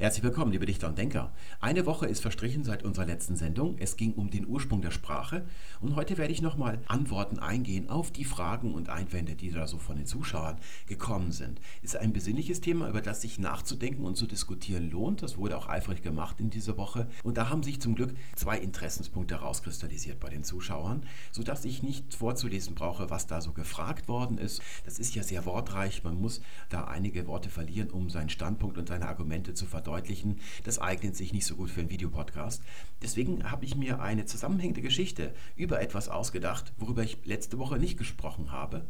Herzlich 0.00 0.22
willkommen, 0.22 0.52
liebe 0.52 0.64
Dichter 0.64 0.86
und 0.86 0.96
Denker. 0.96 1.32
Eine 1.58 1.84
Woche 1.84 2.06
ist 2.06 2.20
verstrichen 2.20 2.62
seit 2.62 2.84
unserer 2.84 3.04
letzten 3.04 3.34
Sendung. 3.34 3.74
Es 3.80 3.96
ging 3.96 4.12
um 4.12 4.30
den 4.30 4.46
Ursprung 4.46 4.80
der 4.80 4.92
Sprache 4.92 5.44
und 5.80 5.96
heute 5.96 6.16
werde 6.18 6.32
ich 6.32 6.40
nochmal 6.40 6.78
Antworten 6.86 7.40
eingehen 7.40 7.90
auf 7.90 8.12
die 8.12 8.22
Fragen 8.22 8.74
und 8.74 8.90
Einwände, 8.90 9.34
die 9.34 9.50
da 9.50 9.66
so 9.66 9.76
von 9.78 9.96
den 9.96 10.06
Zuschauern 10.06 10.58
gekommen 10.86 11.32
sind. 11.32 11.60
Ist 11.82 11.96
ein 11.96 12.12
besinnliches 12.12 12.60
Thema, 12.60 12.88
über 12.88 13.00
das 13.00 13.22
sich 13.22 13.40
nachzudenken 13.40 14.04
und 14.04 14.16
zu 14.16 14.28
diskutieren 14.28 14.88
lohnt. 14.88 15.24
Das 15.24 15.36
wurde 15.36 15.58
auch 15.58 15.68
eifrig 15.68 16.00
gemacht 16.00 16.38
in 16.38 16.50
dieser 16.50 16.76
Woche 16.76 17.08
und 17.24 17.36
da 17.36 17.48
haben 17.48 17.64
sich 17.64 17.80
zum 17.80 17.96
Glück 17.96 18.14
zwei 18.36 18.56
Interessenspunkte 18.56 19.40
herauskristallisiert 19.40 20.20
bei 20.20 20.28
den 20.28 20.44
Zuschauern, 20.44 21.02
sodass 21.32 21.64
ich 21.64 21.82
nicht 21.82 22.14
vorzulesen 22.14 22.76
brauche, 22.76 23.10
was 23.10 23.26
da 23.26 23.40
so 23.40 23.50
gefragt 23.50 24.06
worden 24.06 24.38
ist. 24.38 24.62
Das 24.84 25.00
ist 25.00 25.16
ja 25.16 25.24
sehr 25.24 25.44
wortreich. 25.44 26.04
Man 26.04 26.20
muss 26.20 26.40
da 26.68 26.84
einige 26.84 27.26
Worte 27.26 27.50
verlieren, 27.50 27.90
um 27.90 28.10
seinen 28.10 28.28
Standpunkt 28.28 28.78
und 28.78 28.86
seine 28.86 29.08
Argumente 29.08 29.54
zu 29.54 29.66
verdeutlichen 29.66 29.87
verdeutlichen. 29.88 30.40
Das 30.64 30.78
eignet 30.78 31.16
sich 31.16 31.32
nicht 31.32 31.46
so 31.46 31.56
gut 31.56 31.70
für 31.70 31.80
einen 31.80 31.90
Videopodcast. 31.90 32.62
Deswegen 33.02 33.50
habe 33.50 33.64
ich 33.64 33.74
mir 33.74 34.00
eine 34.00 34.26
zusammenhängende 34.26 34.82
Geschichte 34.82 35.34
über 35.56 35.80
etwas 35.80 36.08
ausgedacht, 36.08 36.72
worüber 36.78 37.02
ich 37.02 37.18
letzte 37.24 37.58
Woche 37.58 37.78
nicht 37.78 37.96
gesprochen 37.96 38.52
habe. 38.52 38.86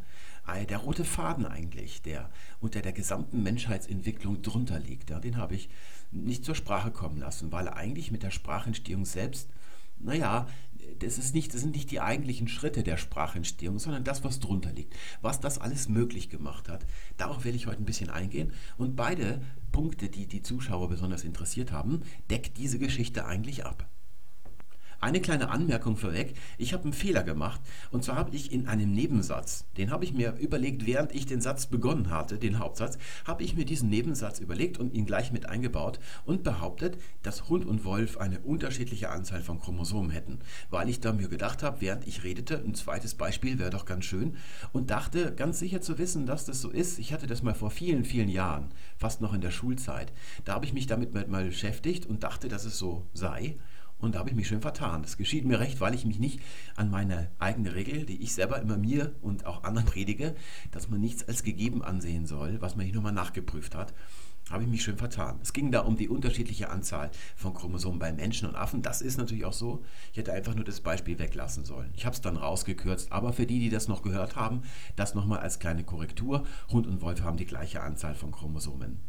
Äh, 0.46 0.66
der 0.66 0.78
rote 0.78 1.04
Faden 1.04 1.46
eigentlich, 1.46 2.02
der 2.02 2.30
unter 2.60 2.80
der 2.80 2.92
gesamten 2.92 3.42
Menschheitsentwicklung 3.42 4.42
drunter 4.42 4.80
liegt, 4.80 5.10
den 5.10 5.36
habe 5.36 5.54
ich 5.54 5.68
nicht 6.10 6.44
zur 6.44 6.54
Sprache 6.54 6.90
kommen 6.90 7.18
lassen, 7.18 7.52
weil 7.52 7.66
er 7.66 7.76
eigentlich 7.76 8.10
mit 8.10 8.22
der 8.22 8.30
Sprachentstehung 8.30 9.04
selbst 9.04 9.48
naja, 10.00 10.46
das, 11.02 11.18
ist 11.18 11.34
nicht, 11.34 11.54
das 11.54 11.60
sind 11.62 11.74
nicht 11.74 11.90
die 11.90 12.00
eigentlichen 12.00 12.48
Schritte 12.48 12.82
der 12.82 12.96
Sprachentstehung, 12.96 13.78
sondern 13.78 14.04
das, 14.04 14.24
was 14.24 14.40
drunter 14.40 14.72
liegt, 14.72 14.94
was 15.22 15.40
das 15.40 15.58
alles 15.58 15.88
möglich 15.88 16.30
gemacht 16.30 16.68
hat. 16.68 16.86
Darauf 17.16 17.44
will 17.44 17.54
ich 17.54 17.66
heute 17.66 17.82
ein 17.82 17.86
bisschen 17.86 18.10
eingehen. 18.10 18.52
Und 18.76 18.96
beide 18.96 19.40
Punkte, 19.72 20.08
die 20.08 20.26
die 20.26 20.42
Zuschauer 20.42 20.88
besonders 20.88 21.24
interessiert 21.24 21.72
haben, 21.72 22.02
deckt 22.30 22.58
diese 22.58 22.78
Geschichte 22.78 23.26
eigentlich 23.26 23.64
ab. 23.66 23.88
Eine 25.00 25.20
kleine 25.20 25.50
Anmerkung 25.50 25.96
vorweg. 25.96 26.34
Ich 26.56 26.72
habe 26.72 26.82
einen 26.82 26.92
Fehler 26.92 27.22
gemacht. 27.22 27.60
Und 27.92 28.02
zwar 28.02 28.16
habe 28.16 28.34
ich 28.34 28.50
in 28.50 28.66
einem 28.66 28.90
Nebensatz, 28.90 29.64
den 29.76 29.92
habe 29.92 30.04
ich 30.04 30.12
mir 30.12 30.34
überlegt, 30.38 30.86
während 30.86 31.14
ich 31.14 31.24
den 31.24 31.40
Satz 31.40 31.66
begonnen 31.66 32.10
hatte, 32.10 32.36
den 32.36 32.58
Hauptsatz, 32.58 32.98
habe 33.24 33.44
ich 33.44 33.54
mir 33.54 33.64
diesen 33.64 33.90
Nebensatz 33.90 34.40
überlegt 34.40 34.76
und 34.76 34.92
ihn 34.94 35.06
gleich 35.06 35.30
mit 35.30 35.48
eingebaut 35.48 36.00
und 36.24 36.42
behauptet, 36.42 36.98
dass 37.22 37.48
Hund 37.48 37.64
und 37.64 37.84
Wolf 37.84 38.16
eine 38.16 38.40
unterschiedliche 38.40 39.10
Anzahl 39.10 39.40
von 39.40 39.60
Chromosomen 39.60 40.10
hätten. 40.10 40.40
Weil 40.68 40.88
ich 40.88 40.98
da 40.98 41.12
mir 41.12 41.28
gedacht 41.28 41.62
habe, 41.62 41.80
während 41.80 42.04
ich 42.08 42.24
redete, 42.24 42.58
ein 42.58 42.74
zweites 42.74 43.14
Beispiel 43.14 43.60
wäre 43.60 43.70
doch 43.70 43.84
ganz 43.84 44.04
schön 44.04 44.36
und 44.72 44.90
dachte 44.90 45.32
ganz 45.32 45.60
sicher 45.60 45.80
zu 45.80 45.98
wissen, 45.98 46.26
dass 46.26 46.44
das 46.44 46.60
so 46.60 46.70
ist. 46.70 46.98
Ich 46.98 47.12
hatte 47.12 47.28
das 47.28 47.44
mal 47.44 47.54
vor 47.54 47.70
vielen, 47.70 48.04
vielen 48.04 48.28
Jahren, 48.28 48.72
fast 48.96 49.20
noch 49.20 49.32
in 49.32 49.42
der 49.42 49.52
Schulzeit. 49.52 50.12
Da 50.44 50.54
habe 50.54 50.64
ich 50.64 50.72
mich 50.72 50.88
damit 50.88 51.12
mal 51.12 51.44
beschäftigt 51.44 52.04
und 52.06 52.24
dachte, 52.24 52.48
dass 52.48 52.64
es 52.64 52.78
so 52.78 53.06
sei. 53.14 53.58
Und 53.98 54.14
da 54.14 54.20
habe 54.20 54.30
ich 54.30 54.36
mich 54.36 54.46
schön 54.46 54.60
vertan. 54.60 55.02
Das 55.02 55.16
geschieht 55.16 55.44
mir 55.44 55.58
recht, 55.58 55.80
weil 55.80 55.94
ich 55.94 56.04
mich 56.04 56.18
nicht 56.18 56.40
an 56.76 56.90
meine 56.90 57.30
eigene 57.38 57.74
Regel, 57.74 58.06
die 58.06 58.22
ich 58.22 58.32
selber 58.32 58.60
immer 58.60 58.76
mir 58.76 59.14
und 59.22 59.44
auch 59.44 59.64
anderen 59.64 59.88
predige, 59.88 60.36
dass 60.70 60.88
man 60.88 61.00
nichts 61.00 61.26
als 61.26 61.42
gegeben 61.42 61.82
ansehen 61.82 62.26
soll, 62.26 62.60
was 62.60 62.76
man 62.76 62.86
hier 62.86 62.94
nochmal 62.94 63.12
nachgeprüft 63.12 63.74
hat, 63.74 63.92
habe 64.50 64.62
ich 64.62 64.68
mich 64.68 64.82
schön 64.82 64.96
vertan. 64.96 65.38
Es 65.42 65.52
ging 65.52 65.70
da 65.70 65.80
um 65.80 65.96
die 65.96 66.08
unterschiedliche 66.08 66.70
Anzahl 66.70 67.10
von 67.36 67.54
Chromosomen 67.54 67.98
bei 67.98 68.12
Menschen 68.12 68.48
und 68.48 68.54
Affen. 68.54 68.82
Das 68.82 69.02
ist 69.02 69.18
natürlich 69.18 69.44
auch 69.44 69.52
so. 69.52 69.84
Ich 70.12 70.18
hätte 70.18 70.32
einfach 70.32 70.54
nur 70.54 70.64
das 70.64 70.80
Beispiel 70.80 71.18
weglassen 71.18 71.64
sollen. 71.64 71.90
Ich 71.94 72.06
habe 72.06 72.14
es 72.14 72.22
dann 72.22 72.36
rausgekürzt. 72.36 73.12
Aber 73.12 73.32
für 73.32 73.46
die, 73.46 73.58
die 73.58 73.68
das 73.68 73.88
noch 73.88 74.02
gehört 74.02 74.36
haben, 74.36 74.62
das 74.96 75.14
nochmal 75.14 75.40
als 75.40 75.58
kleine 75.58 75.84
Korrektur. 75.84 76.44
Hund 76.70 76.86
und 76.86 77.02
Wolf 77.02 77.22
haben 77.22 77.36
die 77.36 77.46
gleiche 77.46 77.82
Anzahl 77.82 78.14
von 78.14 78.30
Chromosomen. 78.30 79.00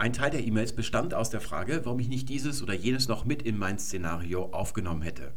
Ein 0.00 0.12
Teil 0.12 0.30
der 0.30 0.46
E-Mails 0.46 0.76
bestand 0.76 1.12
aus 1.12 1.28
der 1.28 1.40
Frage, 1.40 1.80
warum 1.82 1.98
ich 1.98 2.08
nicht 2.08 2.28
dieses 2.28 2.62
oder 2.62 2.72
jenes 2.72 3.08
noch 3.08 3.24
mit 3.24 3.42
in 3.42 3.58
mein 3.58 3.80
Szenario 3.80 4.44
aufgenommen 4.52 5.02
hätte. 5.02 5.32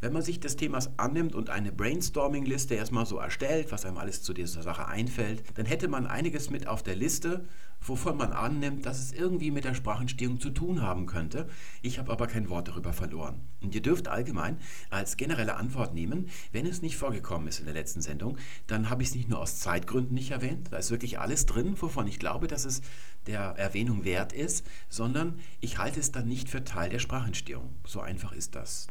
Wenn 0.00 0.12
man 0.12 0.22
sich 0.22 0.40
des 0.40 0.56
Themas 0.56 0.90
annimmt 0.98 1.34
und 1.34 1.50
eine 1.50 1.72
Brainstorming-Liste 1.72 2.74
erstmal 2.74 3.06
so 3.06 3.18
erstellt, 3.18 3.72
was 3.72 3.84
einem 3.84 3.98
alles 3.98 4.22
zu 4.22 4.32
dieser 4.32 4.62
Sache 4.62 4.86
einfällt, 4.86 5.42
dann 5.54 5.66
hätte 5.66 5.88
man 5.88 6.06
einiges 6.06 6.50
mit 6.50 6.66
auf 6.66 6.82
der 6.82 6.96
Liste, 6.96 7.44
wovon 7.80 8.16
man 8.16 8.32
annimmt, 8.32 8.84
dass 8.86 8.98
es 8.98 9.12
irgendwie 9.12 9.50
mit 9.50 9.64
der 9.64 9.74
Sprachentstehung 9.74 10.38
zu 10.40 10.50
tun 10.50 10.82
haben 10.82 11.06
könnte. 11.06 11.48
Ich 11.82 11.98
habe 11.98 12.12
aber 12.12 12.26
kein 12.26 12.48
Wort 12.48 12.68
darüber 12.68 12.92
verloren. 12.92 13.40
Und 13.62 13.74
ihr 13.74 13.82
dürft 13.82 14.08
allgemein 14.08 14.58
als 14.90 15.16
generelle 15.16 15.56
Antwort 15.56 15.94
nehmen, 15.94 16.28
wenn 16.52 16.66
es 16.66 16.82
nicht 16.82 16.96
vorgekommen 16.96 17.48
ist 17.48 17.58
in 17.58 17.64
der 17.64 17.74
letzten 17.74 18.02
Sendung, 18.02 18.36
dann 18.66 18.90
habe 18.90 19.02
ich 19.02 19.10
es 19.10 19.14
nicht 19.14 19.28
nur 19.28 19.40
aus 19.40 19.60
Zeitgründen 19.60 20.14
nicht 20.14 20.30
erwähnt, 20.30 20.68
da 20.70 20.76
ist 20.78 20.90
wirklich 20.90 21.18
alles 21.18 21.46
drin, 21.46 21.74
wovon 21.80 22.06
ich 22.06 22.18
glaube, 22.18 22.46
dass 22.46 22.64
es 22.64 22.82
der 23.26 23.40
Erwähnung 23.40 24.04
wert 24.04 24.32
ist, 24.32 24.66
sondern 24.88 25.38
ich 25.60 25.78
halte 25.78 26.00
es 26.00 26.12
dann 26.12 26.28
nicht 26.28 26.48
für 26.48 26.64
Teil 26.64 26.90
der 26.90 26.98
Sprachentstehung. 26.98 27.74
So 27.84 28.00
einfach 28.00 28.32
ist 28.32 28.54
das. 28.54 28.88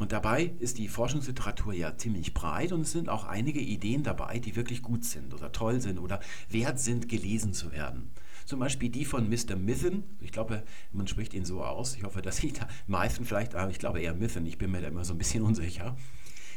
Und 0.00 0.12
dabei 0.12 0.54
ist 0.60 0.78
die 0.78 0.88
Forschungsliteratur 0.88 1.74
ja 1.74 1.94
ziemlich 1.94 2.32
breit 2.32 2.72
und 2.72 2.80
es 2.80 2.92
sind 2.92 3.10
auch 3.10 3.24
einige 3.24 3.60
Ideen 3.60 4.02
dabei, 4.02 4.38
die 4.38 4.56
wirklich 4.56 4.82
gut 4.82 5.04
sind 5.04 5.34
oder 5.34 5.52
toll 5.52 5.82
sind 5.82 5.98
oder 5.98 6.20
wert 6.48 6.80
sind, 6.80 7.06
gelesen 7.06 7.52
zu 7.52 7.70
werden. 7.70 8.10
Zum 8.46 8.60
Beispiel 8.60 8.88
die 8.88 9.04
von 9.04 9.28
Mr. 9.28 9.56
Mithen. 9.56 10.04
Ich 10.22 10.32
glaube, 10.32 10.62
man 10.94 11.06
spricht 11.06 11.34
ihn 11.34 11.44
so 11.44 11.62
aus. 11.62 11.96
Ich 11.96 12.04
hoffe, 12.04 12.22
dass 12.22 12.42
ich 12.42 12.54
da 12.54 12.66
Mythen 12.86 13.26
vielleicht, 13.26 13.54
aber 13.54 13.70
ich 13.70 13.78
glaube 13.78 14.00
eher 14.00 14.14
Mithen. 14.14 14.46
Ich 14.46 14.56
bin 14.56 14.70
mir 14.70 14.80
da 14.80 14.88
immer 14.88 15.04
so 15.04 15.12
ein 15.12 15.18
bisschen 15.18 15.42
unsicher 15.42 15.94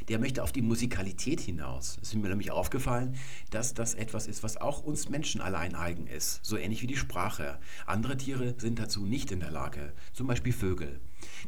der 0.09 0.19
möchte 0.19 0.43
auf 0.43 0.51
die 0.51 0.61
Musikalität 0.61 1.39
hinaus. 1.39 1.97
Es 2.01 2.09
ist 2.09 2.15
mir 2.15 2.29
nämlich 2.29 2.51
aufgefallen, 2.51 3.15
dass 3.49 3.73
das 3.73 3.93
etwas 3.93 4.27
ist, 4.27 4.43
was 4.43 4.57
auch 4.57 4.83
uns 4.83 5.09
Menschen 5.09 5.41
allein 5.41 5.75
eigen 5.75 6.07
ist, 6.07 6.43
so 6.43 6.57
ähnlich 6.57 6.81
wie 6.81 6.87
die 6.87 6.97
Sprache. 6.97 7.59
Andere 7.85 8.17
Tiere 8.17 8.55
sind 8.57 8.79
dazu 8.79 9.05
nicht 9.05 9.31
in 9.31 9.39
der 9.39 9.51
Lage, 9.51 9.93
zum 10.13 10.27
Beispiel 10.27 10.53
Vögel. 10.53 10.99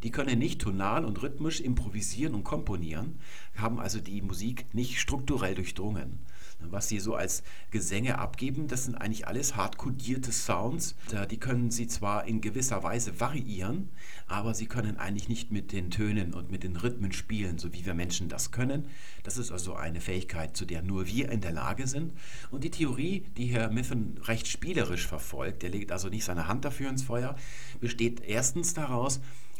Die 0.03 0.11
können 0.11 0.39
nicht 0.39 0.61
tonal 0.61 1.05
und 1.05 1.21
rhythmisch 1.21 1.59
improvisieren 1.59 2.33
und 2.33 2.43
komponieren, 2.43 3.19
haben 3.55 3.79
also 3.79 3.99
die 3.99 4.21
Musik 4.21 4.65
nicht 4.73 4.99
strukturell 4.99 5.55
durchdrungen 5.55 6.19
was 6.59 6.87
sie 6.87 6.99
so 6.99 7.15
als 7.15 7.43
Gesänge 7.71 8.17
abgeben, 8.19 8.67
das 8.67 8.85
sind 8.85 8.95
eigentlich 8.95 9.27
alles 9.27 9.55
hart 9.55 9.77
kodierte 9.77 10.31
Sounds. 10.31 10.95
Die 11.29 11.37
können 11.37 11.71
sie 11.71 11.87
zwar 11.87 12.25
in 12.25 12.41
gewisser 12.41 12.83
Weise 12.83 13.19
variieren, 13.19 13.89
aber 14.27 14.53
sie 14.53 14.67
können 14.67 14.97
eigentlich 14.97 15.29
nicht 15.29 15.51
mit 15.51 15.71
den 15.71 15.91
Tönen 15.91 16.33
und 16.33 16.51
mit 16.51 16.63
den 16.63 16.75
Rhythmen 16.75 17.11
spielen, 17.11 17.57
so 17.57 17.73
wie 17.73 17.85
wir 17.85 17.93
Menschen 17.93 18.29
das 18.29 18.51
können. 18.51 18.87
Das 19.23 19.37
ist 19.37 19.51
also 19.51 19.75
eine 19.75 20.01
Fähigkeit, 20.01 20.55
zu 20.55 20.65
der 20.65 20.81
nur 20.81 21.07
wir 21.07 21.29
in 21.29 21.41
der 21.41 21.51
Lage 21.51 21.87
sind. 21.87 22.13
Und 22.51 22.63
die 22.63 22.71
Theorie, 22.71 23.25
die 23.37 23.47
Herr 23.47 23.69
Miffen 23.69 24.17
recht 24.23 24.47
spielerisch 24.47 25.07
verfolgt, 25.07 25.63
der 25.63 25.69
legt 25.69 25.91
also 25.91 26.09
nicht 26.09 26.25
seine 26.25 26.47
Hand 26.47 26.65
dafür 26.65 26.89
ins 26.89 27.03
Feuer, 27.03 27.35
besteht 27.79 28.21
erstens 28.21 28.73
daraus, 28.73 29.19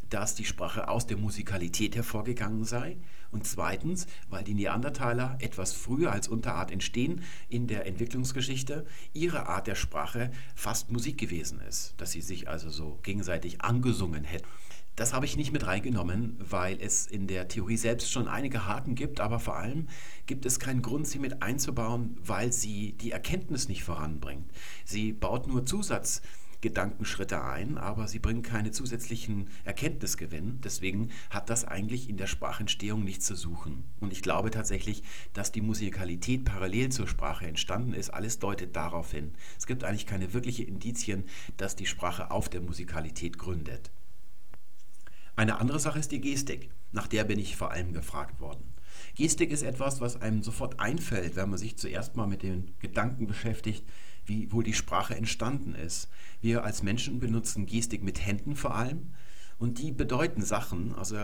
dass 0.10 0.36
die 0.36 0.46
Sprache 0.46 0.88
aus 0.88 1.08
der 1.08 1.18
Musikalität 1.18 1.96
hervorgegangen 1.96 2.64
sei 2.64 2.98
und 3.36 3.46
zweitens, 3.46 4.08
weil 4.30 4.46
die 4.46 4.54
Neandertaler 4.54 5.38
etwas 5.42 5.74
früher 5.74 6.14
als 6.14 6.30
Unterart 6.30 6.72
entstehen 6.72 7.22
in 7.50 7.68
der 7.68 7.86
Entwicklungsgeschichte, 7.86 8.86
ihre 9.12 9.48
Art 9.48 9.68
der 9.68 9.76
Sprache 9.76 10.32
fast 10.56 10.90
Musik 10.90 11.18
gewesen 11.18 11.60
ist, 11.60 11.96
dass 11.98 12.14
sie 12.14 12.22
sich 12.22 12.48
also 12.48 12.70
so 12.70 12.98
gegenseitig 13.04 13.60
angesungen 13.60 14.24
hätten. 14.24 14.48
Das 14.96 15.14
habe 15.14 15.26
ich 15.26 15.36
nicht 15.36 15.52
mit 15.52 15.68
reingenommen, 15.68 16.38
weil 16.40 16.80
es 16.80 17.06
in 17.08 17.28
der 17.28 17.50
Theorie 17.50 17.76
selbst 17.76 18.10
schon 18.10 18.30
einige 18.30 18.66
Haken 18.66 18.96
gibt, 18.96 19.20
aber 19.20 19.40
vor 19.40 19.58
allem 19.58 19.90
gibt 20.28 20.46
es 20.46 20.58
keinen 20.58 20.82
Grund, 20.82 21.06
sie 21.06 21.20
mit 21.20 21.44
einzubauen, 21.44 22.18
weil 22.24 22.54
sie 22.54 22.94
die 22.94 23.12
Erkenntnis 23.12 23.68
nicht 23.68 23.84
voranbringt. 23.84 24.50
Sie 24.86 25.12
baut 25.12 25.48
nur 25.48 25.66
Zusatz. 25.66 26.22
Gedankenschritte 26.66 27.44
ein, 27.44 27.78
aber 27.78 28.08
sie 28.08 28.18
bringen 28.18 28.42
keine 28.42 28.72
zusätzlichen 28.72 29.50
Erkenntnisgewinn. 29.66 30.62
Deswegen 30.64 31.12
hat 31.30 31.52
das 31.52 31.64
eigentlich 31.64 32.10
in 32.10 32.18
der 32.18 32.26
Sprachentstehung 32.26 33.04
nichts 33.04 33.28
zu 33.28 33.36
suchen. 33.36 33.84
Und 34.00 34.12
ich 34.12 34.24
glaube 34.24 34.50
tatsächlich, 34.50 35.04
dass 35.34 35.52
die 35.52 35.62
Musikalität 35.62 36.44
parallel 36.44 36.90
zur 36.90 37.08
Sprache 37.08 37.46
entstanden 37.46 37.94
ist. 37.94 38.10
Alles 38.10 38.40
deutet 38.40 38.76
darauf 38.76 39.12
hin. 39.12 39.34
Es 39.60 39.68
gibt 39.68 39.84
eigentlich 39.84 40.08
keine 40.08 40.34
wirklichen 40.34 40.68
Indizien, 40.68 41.26
dass 41.58 41.76
die 41.76 41.86
Sprache 41.86 42.32
auf 42.32 42.50
der 42.50 42.62
Musikalität 42.62 43.38
gründet. 43.38 43.92
Eine 45.36 45.60
andere 45.60 45.80
Sache 45.80 46.00
ist 46.00 46.12
die 46.12 46.22
Gestik. 46.22 46.72
Nach 46.92 47.06
der 47.06 47.26
bin 47.26 47.38
ich 47.38 47.58
vor 47.58 47.70
allem 47.70 47.94
gefragt 47.94 48.40
worden. 48.40 48.74
Gestik 49.14 49.52
ist 49.52 49.62
etwas, 49.62 50.02
was 50.02 50.20
einem 50.20 50.42
sofort 50.42 50.80
einfällt, 50.80 51.36
wenn 51.36 51.50
man 51.50 51.60
sich 51.60 51.78
zuerst 51.78 52.16
mal 52.16 52.26
mit 52.26 52.42
den 52.42 52.74
Gedanken 52.80 53.28
beschäftigt, 53.28 53.84
wie 54.26 54.52
wohl 54.52 54.64
die 54.64 54.74
Sprache 54.74 55.16
entstanden 55.16 55.76
ist. 55.76 56.10
Wir 56.42 56.64
als 56.64 56.84
Menschen 56.84 57.20
benutzen 57.20 57.66
Gestik 57.66 58.04
mit 58.04 58.26
Händen 58.26 58.56
vor 58.56 58.76
allem. 58.76 59.12
Und 59.58 59.80
die 59.80 59.92
bedeuten 59.94 60.42
Sachen, 60.42 60.94
also 60.96 61.16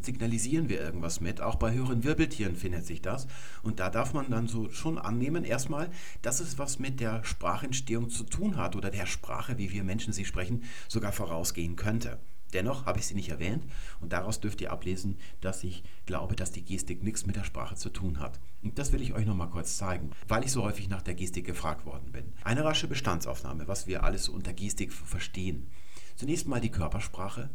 signalisieren 0.00 0.68
wir 0.68 0.80
irgendwas 0.80 1.20
mit. 1.20 1.40
Auch 1.40 1.56
bei 1.56 1.72
höheren 1.72 2.04
Wirbeltieren 2.04 2.54
findet 2.54 2.86
sich 2.86 3.02
das. 3.02 3.26
Und 3.62 3.80
da 3.80 3.90
darf 3.90 4.14
man 4.14 4.30
dann 4.30 4.46
so 4.46 4.70
schon 4.70 4.96
annehmen, 4.96 5.44
erstmal, 5.44 5.90
dass 6.22 6.38
es 6.38 6.56
was 6.56 6.78
mit 6.78 7.00
der 7.00 7.24
Sprachentstehung 7.24 8.08
zu 8.08 8.22
tun 8.22 8.56
hat 8.56 8.76
oder 8.76 8.90
der 8.90 9.06
Sprache, 9.06 9.58
wie 9.58 9.72
wir 9.72 9.82
Menschen 9.82 10.12
sie 10.12 10.24
sprechen, 10.24 10.62
sogar 10.86 11.10
vorausgehen 11.10 11.74
könnte. 11.74 12.20
Dennoch 12.52 12.86
habe 12.86 12.98
ich 12.98 13.06
sie 13.06 13.14
nicht 13.14 13.28
erwähnt 13.28 13.64
und 14.00 14.12
daraus 14.12 14.40
dürft 14.40 14.60
ihr 14.60 14.72
ablesen, 14.72 15.18
dass 15.40 15.64
ich 15.64 15.82
glaube, 16.06 16.36
dass 16.36 16.52
die 16.52 16.64
Gestik 16.64 17.02
nichts 17.02 17.26
mit 17.26 17.36
der 17.36 17.44
Sprache 17.44 17.76
zu 17.76 17.90
tun 17.90 18.18
hat. 18.18 18.40
Und 18.62 18.78
das 18.78 18.92
will 18.92 19.02
ich 19.02 19.14
euch 19.14 19.26
nochmal 19.26 19.50
kurz 19.50 19.76
zeigen, 19.76 20.10
weil 20.28 20.44
ich 20.44 20.52
so 20.52 20.62
häufig 20.62 20.88
nach 20.88 21.02
der 21.02 21.14
Gestik 21.14 21.46
gefragt 21.46 21.86
worden 21.86 22.12
bin. 22.12 22.32
Eine 22.44 22.64
rasche 22.64 22.88
Bestandsaufnahme, 22.88 23.68
was 23.68 23.86
wir 23.86 24.04
alles 24.04 24.28
unter 24.28 24.52
Gestik 24.52 24.92
verstehen. 24.92 25.70
Zunächst 26.16 26.48
mal 26.48 26.60
die 26.60 26.70
Körpersprache. 26.70 27.50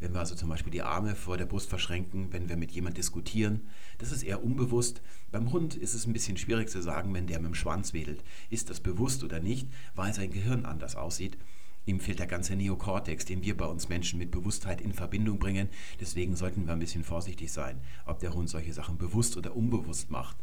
Wenn 0.00 0.14
wir 0.14 0.20
also 0.20 0.34
zum 0.34 0.48
Beispiel 0.48 0.72
die 0.72 0.82
Arme 0.82 1.14
vor 1.14 1.36
der 1.36 1.44
Brust 1.44 1.68
verschränken, 1.68 2.32
wenn 2.32 2.48
wir 2.48 2.56
mit 2.56 2.72
jemand 2.72 2.96
diskutieren, 2.96 3.68
das 3.98 4.12
ist 4.12 4.22
eher 4.22 4.42
unbewusst. 4.42 5.02
Beim 5.30 5.52
Hund 5.52 5.74
ist 5.74 5.92
es 5.92 6.06
ein 6.06 6.14
bisschen 6.14 6.38
schwierig 6.38 6.70
zu 6.70 6.80
sagen, 6.80 7.12
wenn 7.12 7.26
der 7.26 7.38
mit 7.38 7.48
dem 7.48 7.54
Schwanz 7.54 7.92
wedelt. 7.92 8.24
Ist 8.48 8.70
das 8.70 8.80
bewusst 8.80 9.22
oder 9.22 9.40
nicht, 9.40 9.68
weil 9.94 10.14
sein 10.14 10.30
Gehirn 10.30 10.64
anders 10.64 10.96
aussieht. 10.96 11.36
Ihm 11.86 12.00
fehlt 12.00 12.18
der 12.18 12.26
ganze 12.26 12.56
Neokortex, 12.56 13.24
den 13.24 13.42
wir 13.42 13.56
bei 13.56 13.66
uns 13.66 13.88
Menschen 13.88 14.18
mit 14.18 14.30
Bewusstheit 14.30 14.80
in 14.80 14.92
Verbindung 14.92 15.38
bringen. 15.38 15.68
Deswegen 16.00 16.36
sollten 16.36 16.66
wir 16.66 16.72
ein 16.72 16.78
bisschen 16.78 17.04
vorsichtig 17.04 17.50
sein, 17.50 17.80
ob 18.06 18.18
der 18.20 18.34
Hund 18.34 18.48
solche 18.48 18.72
Sachen 18.72 18.98
bewusst 18.98 19.36
oder 19.36 19.56
unbewusst 19.56 20.10
macht, 20.10 20.36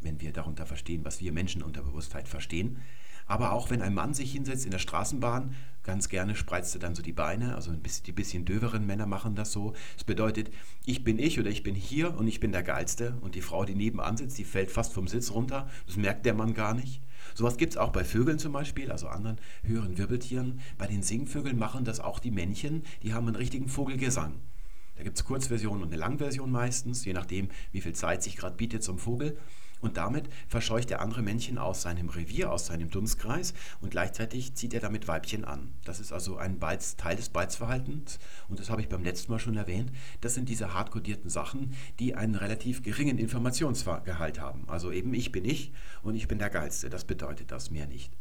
wenn 0.00 0.20
wir 0.20 0.32
darunter 0.32 0.66
verstehen, 0.66 1.04
was 1.04 1.20
wir 1.20 1.32
Menschen 1.32 1.62
unter 1.62 1.82
Bewusstheit 1.82 2.28
verstehen. 2.28 2.78
Aber 3.26 3.52
auch 3.52 3.70
wenn 3.70 3.82
ein 3.82 3.94
Mann 3.94 4.14
sich 4.14 4.32
hinsetzt 4.32 4.64
in 4.64 4.72
der 4.72 4.78
Straßenbahn, 4.78 5.54
ganz 5.84 6.08
gerne 6.08 6.34
spreizt 6.34 6.74
er 6.74 6.80
dann 6.80 6.94
so 6.94 7.02
die 7.02 7.12
Beine, 7.12 7.54
also 7.54 7.72
die 7.72 8.12
bisschen 8.12 8.44
döveren 8.44 8.84
Männer 8.84 9.06
machen 9.06 9.34
das 9.34 9.52
so. 9.52 9.74
Das 9.94 10.04
bedeutet, 10.04 10.50
ich 10.84 11.04
bin 11.04 11.18
ich 11.18 11.38
oder 11.38 11.48
ich 11.48 11.62
bin 11.62 11.74
hier 11.74 12.16
und 12.16 12.26
ich 12.26 12.40
bin 12.40 12.52
der 12.52 12.62
Geilste 12.62 13.16
und 13.20 13.34
die 13.34 13.40
Frau, 13.40 13.64
die 13.64 13.74
nebenan 13.74 14.16
sitzt, 14.16 14.38
die 14.38 14.44
fällt 14.44 14.70
fast 14.70 14.92
vom 14.92 15.08
Sitz 15.08 15.30
runter. 15.30 15.68
Das 15.86 15.96
merkt 15.96 16.26
der 16.26 16.34
Mann 16.34 16.54
gar 16.54 16.74
nicht. 16.74 17.00
Sowas 17.34 17.56
gibt 17.56 17.72
es 17.72 17.76
auch 17.76 17.90
bei 17.90 18.04
Vögeln 18.04 18.38
zum 18.38 18.52
Beispiel, 18.52 18.90
also 18.90 19.08
anderen 19.08 19.38
höheren 19.62 19.98
Wirbeltieren. 19.98 20.60
Bei 20.78 20.86
den 20.86 21.02
Singvögeln 21.02 21.58
machen 21.58 21.84
das 21.84 22.00
auch 22.00 22.18
die 22.18 22.30
Männchen, 22.30 22.82
die 23.02 23.14
haben 23.14 23.26
einen 23.26 23.36
richtigen 23.36 23.68
Vogelgesang. 23.68 24.34
Da 24.96 25.04
gibt 25.04 25.16
es 25.16 25.24
Kurzversion 25.24 25.82
und 25.82 25.88
eine 25.88 25.96
Langversion 25.96 26.50
meistens, 26.50 27.04
je 27.04 27.12
nachdem, 27.12 27.48
wie 27.72 27.80
viel 27.80 27.94
Zeit 27.94 28.22
sich 28.22 28.36
gerade 28.36 28.56
bietet 28.56 28.82
zum 28.82 28.98
Vogel 28.98 29.36
und 29.82 29.98
damit 29.98 30.30
verscheucht 30.48 30.90
er 30.90 31.02
andere 31.02 31.20
Männchen 31.20 31.58
aus 31.58 31.82
seinem 31.82 32.08
Revier, 32.08 32.50
aus 32.50 32.66
seinem 32.66 32.88
Dunstkreis 32.88 33.52
und 33.82 33.90
gleichzeitig 33.90 34.54
zieht 34.54 34.72
er 34.72 34.80
damit 34.80 35.08
Weibchen 35.08 35.44
an. 35.44 35.74
Das 35.84 36.00
ist 36.00 36.12
also 36.12 36.38
ein 36.38 36.58
Beiz, 36.58 36.96
Teil 36.96 37.16
des 37.16 37.28
Beizverhaltens 37.28 38.18
und 38.48 38.58
das 38.58 38.70
habe 38.70 38.80
ich 38.80 38.88
beim 38.88 39.04
letzten 39.04 39.30
Mal 39.32 39.38
schon 39.38 39.56
erwähnt. 39.56 39.92
Das 40.22 40.32
sind 40.32 40.48
diese 40.48 40.72
hart 40.72 40.90
kodierten 40.90 41.28
Sachen, 41.28 41.74
die 41.98 42.14
einen 42.14 42.36
relativ 42.36 42.82
geringen 42.82 43.18
Informationsgehalt 43.18 44.40
haben. 44.40 44.64
Also 44.68 44.90
eben 44.90 45.12
ich 45.12 45.32
bin 45.32 45.44
ich 45.44 45.72
und 46.02 46.14
ich 46.14 46.28
bin 46.28 46.38
der 46.38 46.50
Geilste. 46.50 46.88
Das 46.88 47.04
bedeutet 47.04 47.50
das 47.50 47.70
mehr 47.70 47.86
nicht. 47.86 48.12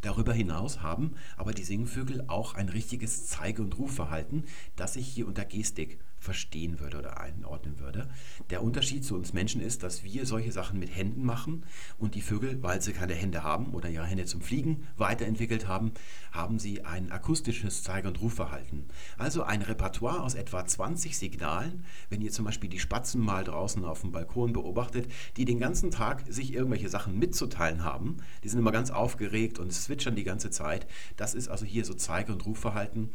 Darüber 0.00 0.32
hinaus 0.32 0.82
haben 0.82 1.14
aber 1.36 1.52
die 1.52 1.62
Singvögel 1.62 2.24
auch 2.26 2.54
ein 2.54 2.68
richtiges 2.68 3.28
Zeige- 3.28 3.62
und 3.62 3.78
Rufverhalten, 3.78 4.44
das 4.74 4.94
sich 4.94 5.06
hier 5.06 5.28
unter 5.28 5.44
Gestik 5.44 6.00
verstehen 6.22 6.78
würde 6.80 6.98
oder 6.98 7.20
einordnen 7.20 7.80
würde. 7.80 8.08
Der 8.50 8.62
Unterschied 8.62 9.04
zu 9.04 9.16
uns 9.16 9.32
Menschen 9.32 9.60
ist, 9.60 9.82
dass 9.82 10.04
wir 10.04 10.24
solche 10.24 10.52
Sachen 10.52 10.78
mit 10.78 10.94
Händen 10.94 11.24
machen 11.24 11.64
und 11.98 12.14
die 12.14 12.22
Vögel, 12.22 12.62
weil 12.62 12.80
sie 12.80 12.92
keine 12.92 13.14
Hände 13.14 13.42
haben 13.42 13.74
oder 13.74 13.88
ihre 13.90 14.06
Hände 14.06 14.24
zum 14.24 14.40
Fliegen 14.40 14.86
weiterentwickelt 14.96 15.66
haben, 15.66 15.92
haben 16.30 16.58
sie 16.58 16.84
ein 16.84 17.10
akustisches 17.10 17.82
Zeige- 17.82 18.08
und 18.08 18.20
Rufverhalten. 18.20 18.86
Also 19.18 19.42
ein 19.42 19.62
Repertoire 19.62 20.22
aus 20.22 20.34
etwa 20.34 20.64
20 20.64 21.18
Signalen, 21.18 21.84
wenn 22.08 22.22
ihr 22.22 22.30
zum 22.30 22.44
Beispiel 22.44 22.70
die 22.70 22.78
Spatzen 22.78 23.20
mal 23.20 23.42
draußen 23.42 23.84
auf 23.84 24.02
dem 24.02 24.12
Balkon 24.12 24.52
beobachtet, 24.52 25.10
die 25.36 25.44
den 25.44 25.58
ganzen 25.58 25.90
Tag 25.90 26.22
sich 26.28 26.54
irgendwelche 26.54 26.88
Sachen 26.88 27.18
mitzuteilen 27.18 27.82
haben. 27.82 28.18
Die 28.44 28.48
sind 28.48 28.60
immer 28.60 28.72
ganz 28.72 28.90
aufgeregt 28.90 29.58
und 29.58 29.72
zwitschern 29.72 30.14
die 30.14 30.24
ganze 30.24 30.50
Zeit. 30.50 30.86
Das 31.16 31.34
ist 31.34 31.48
also 31.48 31.66
hier 31.66 31.84
so 31.84 31.94
Zeige- 31.94 32.32
und 32.32 32.46
Rufverhalten. 32.46 33.10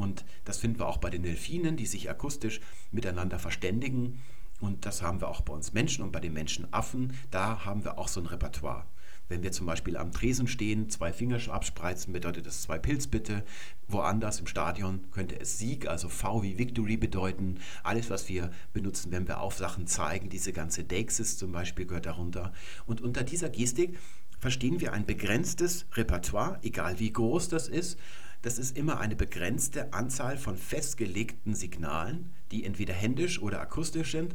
Und 0.00 0.24
das 0.46 0.56
finden 0.56 0.78
wir 0.78 0.86
auch 0.86 0.96
bei 0.96 1.10
den 1.10 1.22
Delfinen, 1.22 1.76
die 1.76 1.84
sich 1.84 2.08
akustisch 2.08 2.60
miteinander 2.90 3.38
verständigen. 3.38 4.22
Und 4.58 4.86
das 4.86 5.02
haben 5.02 5.20
wir 5.20 5.28
auch 5.28 5.42
bei 5.42 5.52
uns 5.52 5.74
Menschen 5.74 6.02
und 6.02 6.10
bei 6.10 6.20
den 6.20 6.32
Menschenaffen. 6.32 7.12
Da 7.30 7.66
haben 7.66 7.84
wir 7.84 7.98
auch 7.98 8.08
so 8.08 8.18
ein 8.20 8.26
Repertoire. 8.26 8.86
Wenn 9.28 9.42
wir 9.42 9.52
zum 9.52 9.66
Beispiel 9.66 9.98
am 9.98 10.10
Tresen 10.10 10.48
stehen, 10.48 10.88
zwei 10.88 11.12
Finger 11.12 11.38
abspreizen, 11.52 12.14
bedeutet 12.14 12.46
das 12.46 12.62
zwei 12.62 12.78
Pilz 12.78 13.08
bitte. 13.08 13.44
Woanders 13.88 14.40
im 14.40 14.46
Stadion 14.46 15.10
könnte 15.10 15.38
es 15.38 15.58
Sieg, 15.58 15.86
also 15.86 16.08
V 16.08 16.42
wie 16.42 16.58
Victory 16.58 16.96
bedeuten. 16.96 17.58
Alles, 17.82 18.08
was 18.08 18.28
wir 18.30 18.50
benutzen, 18.72 19.12
wenn 19.12 19.28
wir 19.28 19.40
auf 19.40 19.58
Sachen 19.58 19.86
zeigen, 19.86 20.30
diese 20.30 20.54
ganze 20.54 20.82
Deixis 20.82 21.36
zum 21.36 21.52
Beispiel 21.52 21.84
gehört 21.84 22.06
darunter. 22.06 22.54
Und 22.86 23.02
unter 23.02 23.22
dieser 23.22 23.50
Gestik 23.50 23.98
verstehen 24.40 24.80
wir 24.80 24.94
ein 24.94 25.04
begrenztes 25.04 25.84
Repertoire, 25.92 26.58
egal 26.62 26.98
wie 26.98 27.12
groß 27.12 27.50
das 27.50 27.68
ist, 27.68 27.98
das 28.42 28.58
ist 28.58 28.76
immer 28.76 29.00
eine 29.00 29.16
begrenzte 29.16 29.92
Anzahl 29.92 30.38
von 30.38 30.56
festgelegten 30.56 31.54
Signalen, 31.54 32.32
die 32.50 32.64
entweder 32.64 32.94
händisch 32.94 33.40
oder 33.40 33.60
akustisch 33.60 34.12
sind 34.12 34.34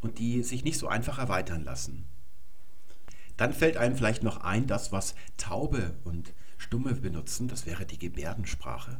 und 0.00 0.18
die 0.18 0.42
sich 0.42 0.64
nicht 0.64 0.78
so 0.78 0.88
einfach 0.88 1.18
erweitern 1.18 1.64
lassen. 1.64 2.06
Dann 3.36 3.52
fällt 3.52 3.76
einem 3.76 3.96
vielleicht 3.96 4.22
noch 4.22 4.38
ein, 4.38 4.66
das, 4.66 4.92
was 4.92 5.14
Taube 5.36 5.94
und 6.04 6.32
Stumme 6.58 6.94
benutzen, 6.94 7.48
das 7.48 7.66
wäre 7.66 7.84
die 7.84 7.98
Gebärdensprache. 7.98 8.98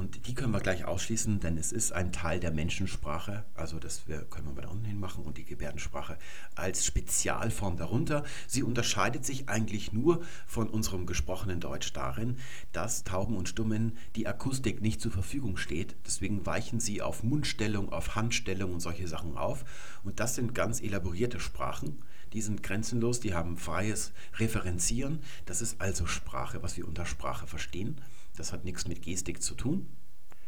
Und 0.00 0.26
die 0.26 0.34
können 0.34 0.54
wir 0.54 0.60
gleich 0.60 0.86
ausschließen, 0.86 1.40
denn 1.40 1.58
es 1.58 1.72
ist 1.72 1.92
ein 1.92 2.10
Teil 2.10 2.40
der 2.40 2.52
Menschensprache. 2.52 3.44
Also 3.54 3.78
das 3.78 4.04
können 4.30 4.46
wir 4.46 4.54
mal 4.54 4.62
da 4.62 4.68
unten 4.68 4.86
hin 4.86 4.98
machen 4.98 5.24
und 5.24 5.36
die 5.36 5.44
Gebärdensprache 5.44 6.16
als 6.54 6.86
Spezialform 6.86 7.76
darunter. 7.76 8.24
Sie 8.46 8.62
unterscheidet 8.62 9.26
sich 9.26 9.50
eigentlich 9.50 9.92
nur 9.92 10.22
von 10.46 10.70
unserem 10.70 11.04
gesprochenen 11.04 11.60
Deutsch 11.60 11.92
darin, 11.92 12.38
dass 12.72 13.04
Tauben 13.04 13.36
und 13.36 13.50
Stummen 13.50 13.98
die 14.16 14.26
Akustik 14.26 14.80
nicht 14.80 15.02
zur 15.02 15.12
Verfügung 15.12 15.58
steht. 15.58 15.94
Deswegen 16.06 16.46
weichen 16.46 16.80
sie 16.80 17.02
auf 17.02 17.22
Mundstellung, 17.22 17.92
auf 17.92 18.16
Handstellung 18.16 18.72
und 18.72 18.80
solche 18.80 19.06
Sachen 19.06 19.36
auf. 19.36 19.66
Und 20.02 20.18
das 20.18 20.34
sind 20.34 20.54
ganz 20.54 20.80
elaborierte 20.80 21.40
Sprachen. 21.40 22.02
Die 22.32 22.40
sind 22.40 22.62
grenzenlos, 22.62 23.20
die 23.20 23.34
haben 23.34 23.58
freies 23.58 24.12
Referenzieren. 24.38 25.20
Das 25.44 25.60
ist 25.60 25.78
also 25.78 26.06
Sprache, 26.06 26.62
was 26.62 26.78
wir 26.78 26.88
unter 26.88 27.04
Sprache 27.04 27.46
verstehen. 27.46 28.00
Das 28.40 28.54
hat 28.54 28.64
nichts 28.64 28.88
mit 28.88 29.02
Gestik 29.02 29.42
zu 29.42 29.54
tun, 29.54 29.86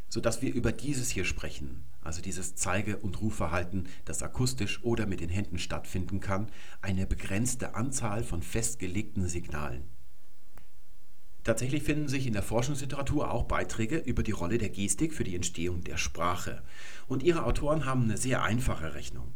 sodass 0.08 0.40
wir 0.40 0.54
über 0.54 0.72
dieses 0.72 1.10
hier 1.10 1.26
sprechen, 1.26 1.84
also 2.00 2.22
dieses 2.22 2.54
Zeige- 2.54 2.96
und 2.96 3.20
Rufverhalten, 3.20 3.86
das 4.06 4.22
akustisch 4.22 4.82
oder 4.82 5.04
mit 5.04 5.20
den 5.20 5.28
Händen 5.28 5.58
stattfinden 5.58 6.18
kann, 6.18 6.48
eine 6.80 7.06
begrenzte 7.06 7.74
Anzahl 7.74 8.24
von 8.24 8.42
festgelegten 8.42 9.28
Signalen. 9.28 9.82
Tatsächlich 11.44 11.82
finden 11.82 12.08
sich 12.08 12.26
in 12.26 12.32
der 12.32 12.42
Forschungsliteratur 12.42 13.30
auch 13.30 13.42
Beiträge 13.42 13.98
über 13.98 14.22
die 14.22 14.30
Rolle 14.30 14.56
der 14.56 14.70
Gestik 14.70 15.12
für 15.12 15.24
die 15.24 15.36
Entstehung 15.36 15.84
der 15.84 15.98
Sprache. 15.98 16.62
Und 17.08 17.22
ihre 17.22 17.44
Autoren 17.44 17.84
haben 17.84 18.04
eine 18.04 18.16
sehr 18.16 18.42
einfache 18.42 18.94
Rechnung. 18.94 19.34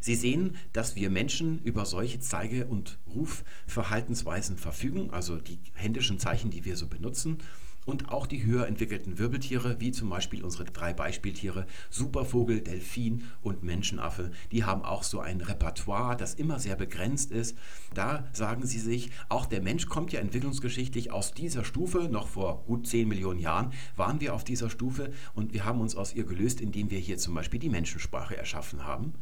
Sie 0.00 0.14
sehen, 0.14 0.54
dass 0.72 0.94
wir 0.94 1.10
Menschen 1.10 1.60
über 1.64 1.84
solche 1.86 2.20
Zeige- 2.20 2.66
und 2.66 3.00
Rufverhaltensweisen 3.12 4.58
verfügen, 4.58 5.10
also 5.10 5.38
die 5.38 5.58
händischen 5.74 6.20
Zeichen, 6.20 6.52
die 6.52 6.64
wir 6.64 6.76
so 6.76 6.86
benutzen, 6.86 7.38
und 7.86 8.10
auch 8.10 8.26
die 8.26 8.44
höher 8.44 8.66
entwickelten 8.66 9.18
Wirbeltiere, 9.18 9.80
wie 9.80 9.92
zum 9.92 10.10
Beispiel 10.10 10.44
unsere 10.44 10.64
drei 10.64 10.92
Beispieltiere 10.92 11.66
Supervogel, 11.88 12.60
Delfin 12.60 13.24
und 13.40 13.62
Menschenaffe, 13.62 14.32
die 14.52 14.64
haben 14.64 14.84
auch 14.84 15.04
so 15.04 15.20
ein 15.20 15.40
Repertoire, 15.40 16.16
das 16.16 16.34
immer 16.34 16.58
sehr 16.58 16.76
begrenzt 16.76 17.30
ist. 17.30 17.56
Da 17.94 18.26
sagen 18.32 18.66
sie 18.66 18.80
sich, 18.80 19.10
auch 19.28 19.46
der 19.46 19.62
Mensch 19.62 19.86
kommt 19.86 20.12
ja 20.12 20.20
entwicklungsgeschichtlich 20.20 21.12
aus 21.12 21.32
dieser 21.32 21.64
Stufe, 21.64 22.08
noch 22.10 22.28
vor 22.28 22.64
gut 22.66 22.86
10 22.86 23.08
Millionen 23.08 23.40
Jahren 23.40 23.72
waren 23.96 24.20
wir 24.20 24.34
auf 24.34 24.44
dieser 24.44 24.68
Stufe 24.68 25.12
und 25.34 25.54
wir 25.54 25.64
haben 25.64 25.80
uns 25.80 25.96
aus 25.96 26.14
ihr 26.14 26.24
gelöst, 26.24 26.60
indem 26.60 26.90
wir 26.90 26.98
hier 26.98 27.18
zum 27.18 27.34
Beispiel 27.34 27.60
die 27.60 27.70
Menschensprache 27.70 28.36
erschaffen 28.36 28.84
haben 28.84 29.14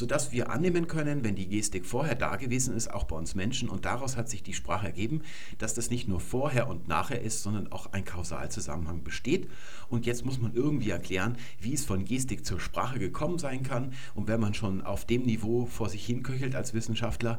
sodass 0.00 0.32
wir 0.32 0.50
annehmen 0.50 0.88
können, 0.88 1.24
wenn 1.24 1.34
die 1.34 1.46
Gestik 1.46 1.84
vorher 1.84 2.14
da 2.14 2.36
gewesen 2.36 2.74
ist, 2.74 2.90
auch 2.90 3.04
bei 3.04 3.16
uns 3.16 3.34
Menschen, 3.34 3.68
und 3.68 3.84
daraus 3.84 4.16
hat 4.16 4.30
sich 4.30 4.42
die 4.42 4.54
Sprache 4.54 4.86
ergeben, 4.86 5.20
dass 5.58 5.74
das 5.74 5.90
nicht 5.90 6.08
nur 6.08 6.20
vorher 6.20 6.68
und 6.68 6.88
nachher 6.88 7.20
ist, 7.20 7.42
sondern 7.42 7.70
auch 7.70 7.92
ein 7.92 8.06
Kausalzusammenhang 8.06 9.04
besteht. 9.04 9.50
Und 9.90 10.06
jetzt 10.06 10.24
muss 10.24 10.40
man 10.40 10.54
irgendwie 10.54 10.88
erklären, 10.88 11.36
wie 11.60 11.74
es 11.74 11.84
von 11.84 12.06
Gestik 12.06 12.46
zur 12.46 12.60
Sprache 12.60 12.98
gekommen 12.98 13.38
sein 13.38 13.62
kann. 13.62 13.92
Und 14.14 14.26
wenn 14.26 14.40
man 14.40 14.54
schon 14.54 14.80
auf 14.80 15.04
dem 15.04 15.22
Niveau 15.22 15.66
vor 15.66 15.90
sich 15.90 16.06
hinköchelt 16.06 16.54
als 16.54 16.72
Wissenschaftler, 16.72 17.38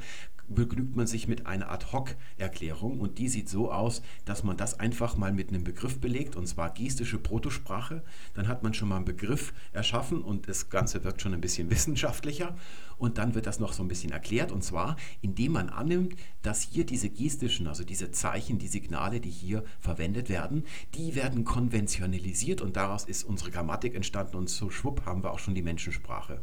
begnügt 0.54 0.96
man 0.96 1.08
sich 1.08 1.28
mit 1.28 1.46
einer 1.48 1.72
Ad-Hoc-Erklärung 1.72 3.00
und 3.00 3.18
die 3.18 3.30
sieht 3.30 3.50
so 3.50 3.72
aus, 3.72 4.02
dass 4.26 4.44
man 4.44 4.58
das 4.58 4.80
einfach 4.80 5.18
mal 5.18 5.34
mit 5.34 5.50
einem 5.50 5.64
Begriff 5.64 6.00
belegt 6.00 6.36
und 6.36 6.48
zwar 6.48 6.74
gestische 6.74 7.18
Protosprache. 7.18 8.04
Dann 8.34 8.48
hat 8.48 8.64
man 8.64 8.74
schon 8.74 8.90
mal 8.90 8.98
einen 8.98 9.06
Begriff 9.06 9.54
erschaffen 9.72 10.22
und 10.22 10.48
das 10.48 10.70
Ganze 10.70 11.04
wird 11.04 11.22
schon 11.22 11.34
ein 11.34 11.42
bisschen 11.42 11.70
wissenschaftlicher 11.72 12.56
und 12.98 13.18
dann 13.18 13.34
wird 13.34 13.48
das 13.48 13.60
noch 13.60 13.74
so 13.74 13.84
ein 13.84 13.88
bisschen 13.88 14.12
erklärt 14.12 14.52
und 14.52 14.64
zwar 14.64 14.96
indem 15.22 15.54
man 15.54 15.70
annimmt, 15.70 16.16
dass 16.42 16.62
hier 16.62 16.86
diese 16.86 17.10
gestischen, 17.10 17.68
also 17.68 17.84
diese 17.84 18.12
Zeichen, 18.12 18.60
die 18.60 18.68
Signale, 18.68 19.20
die 19.20 19.30
hier 19.30 19.64
verwendet 19.80 20.30
werden, 20.30 20.66
die 20.96 21.16
werden 21.16 21.44
konventionalisiert 21.44 22.62
und 22.62 22.76
daraus 22.76 23.06
ist 23.06 23.24
unsere 23.24 23.52
Grammatik 23.52 23.96
entstanden 23.96 24.38
und 24.38 24.50
so 24.50 24.70
schwupp 24.70 25.06
haben 25.06 25.24
wir 25.24 25.32
auch 25.32 25.40
schon 25.40 25.56
die 25.56 25.62
Menschensprache. 25.62 26.42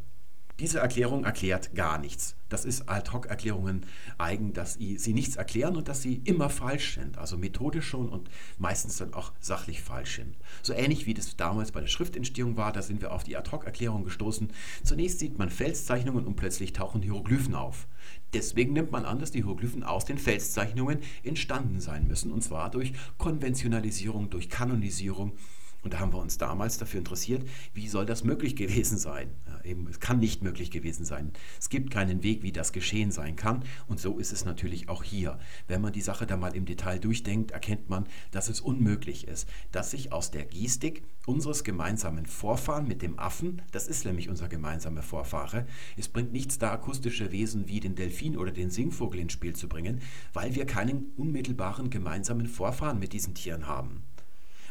Diese 0.61 0.81
Erklärung 0.81 1.25
erklärt 1.25 1.77
gar 1.77 1.99
nichts. 1.99 2.35
Das 2.49 2.65
ist 2.65 2.89
Ad-Hoc-Erklärungen 2.89 3.87
eigen, 4.17 4.55
dass 4.55 4.75
sie 4.75 5.15
nichts 5.15 5.37
erklären 5.37 5.77
und 5.77 5.87
dass 5.87 6.03
sie 6.03 6.21
immer 6.25 6.51
falsch 6.51 6.95
sind. 6.95 7.17
Also 7.17 7.39
methodisch 7.39 7.87
schon 7.87 8.09
und 8.09 8.29
meistens 8.59 8.97
dann 8.97 9.15
auch 9.15 9.33
sachlich 9.39 9.83
falsch 9.83 10.17
sind. 10.17 10.37
So 10.63 10.73
ähnlich 10.73 11.07
wie 11.07 11.15
das 11.15 11.37
damals 11.37 11.71
bei 11.71 11.81
der 11.81 11.87
Schriftentstehung 11.87 12.57
war, 12.57 12.73
da 12.73 12.83
sind 12.83 13.03
wir 13.03 13.13
auf 13.13 13.23
die 13.23 13.37
Ad-Hoc-Erklärung 13.37 14.03
gestoßen. 14.03 14.51
Zunächst 14.83 15.21
sieht 15.21 15.39
man 15.39 15.51
Felszeichnungen 15.51 16.27
und 16.27 16.35
plötzlich 16.35 16.73
tauchen 16.73 17.03
Hieroglyphen 17.03 17.55
auf. 17.55 17.87
Deswegen 18.33 18.73
nimmt 18.73 18.91
man 18.91 19.05
an, 19.05 19.21
dass 19.21 19.31
die 19.31 19.43
Hieroglyphen 19.43 19.85
aus 19.85 20.07
den 20.07 20.19
Felszeichnungen 20.19 20.99
entstanden 21.23 21.81
sein 21.81 22.09
müssen. 22.09 22.33
Und 22.33 22.43
zwar 22.43 22.69
durch 22.69 22.95
Konventionalisierung, 23.17 24.29
durch 24.29 24.51
Kanonisierung 24.51 25.35
Und 25.83 25.95
da 25.95 26.01
haben 26.01 26.13
wir 26.13 26.19
uns 26.19 26.39
damals 26.39 26.79
dafür 26.79 26.99
interessiert, 26.99 27.49
wie 27.73 27.89
soll 27.89 28.05
das 28.05 28.25
möglich 28.25 28.57
gewesen 28.57 28.99
sein? 28.99 29.31
Eben, 29.65 29.87
es 29.89 30.01
kann 30.01 30.19
nicht 30.19 30.43
möglich 30.43 30.71
gewesen 30.71 31.05
sein. 31.05 31.33
Es 31.59 31.69
gibt 31.69 31.91
keinen 31.91 32.23
Weg, 32.23 32.43
wie 32.43 32.53
das 32.53 32.73
geschehen 32.73 33.11
sein 33.11 33.37
kann. 33.37 33.65
Und 33.87 34.01
so 34.01 34.19
ist 34.19 34.33
es 34.33 34.45
natürlich 34.45 34.89
auch 34.89 35.03
hier. 35.03 35.39
Wenn 35.67 35.81
man 35.81 35.93
die 35.93 36.01
Sache 36.01 36.27
da 36.27 36.37
mal 36.37 36.55
im 36.55 36.65
Detail 36.65 36.99
durchdenkt, 36.99 37.51
erkennt 37.51 37.89
man, 37.89 38.07
dass 38.31 38.49
es 38.49 38.61
unmöglich 38.61 39.27
ist, 39.27 39.49
dass 39.73 39.91
sich 39.91 40.13
aus 40.13 40.31
der 40.31 40.45
Gestik 40.45 41.03
unseres 41.27 41.63
gemeinsamen 41.63 42.27
Vorfahren 42.27 42.89
mit 42.89 43.03
dem 43.03 43.19
Affen, 43.19 43.61
das 43.71 43.87
ist 43.87 44.05
nämlich 44.05 44.29
unser 44.29 44.49
gemeinsamer 44.49 45.03
Vorfahre, 45.03 45.67
es 45.97 46.09
bringt 46.09 46.33
nichts 46.33 46.59
da, 46.59 46.73
akustische 46.73 47.33
Wesen 47.33 47.69
wie 47.69 47.81
den 47.81 47.95
Delfin 47.95 48.37
oder 48.37 48.51
den 48.51 48.71
Singvogel 48.71 49.21
ins 49.21 49.35
Spiel 49.35 49.55
zu 49.55 49.69
bringen, 49.69 50.01
weil 50.33 50.55
wir 50.55 50.65
keinen 50.65 51.13
unmittelbaren 51.17 51.91
gemeinsamen 51.91 52.47
Vorfahren 52.47 52.99
mit 52.99 53.13
diesen 53.13 53.35
Tieren 53.35 53.67
haben. 53.67 54.03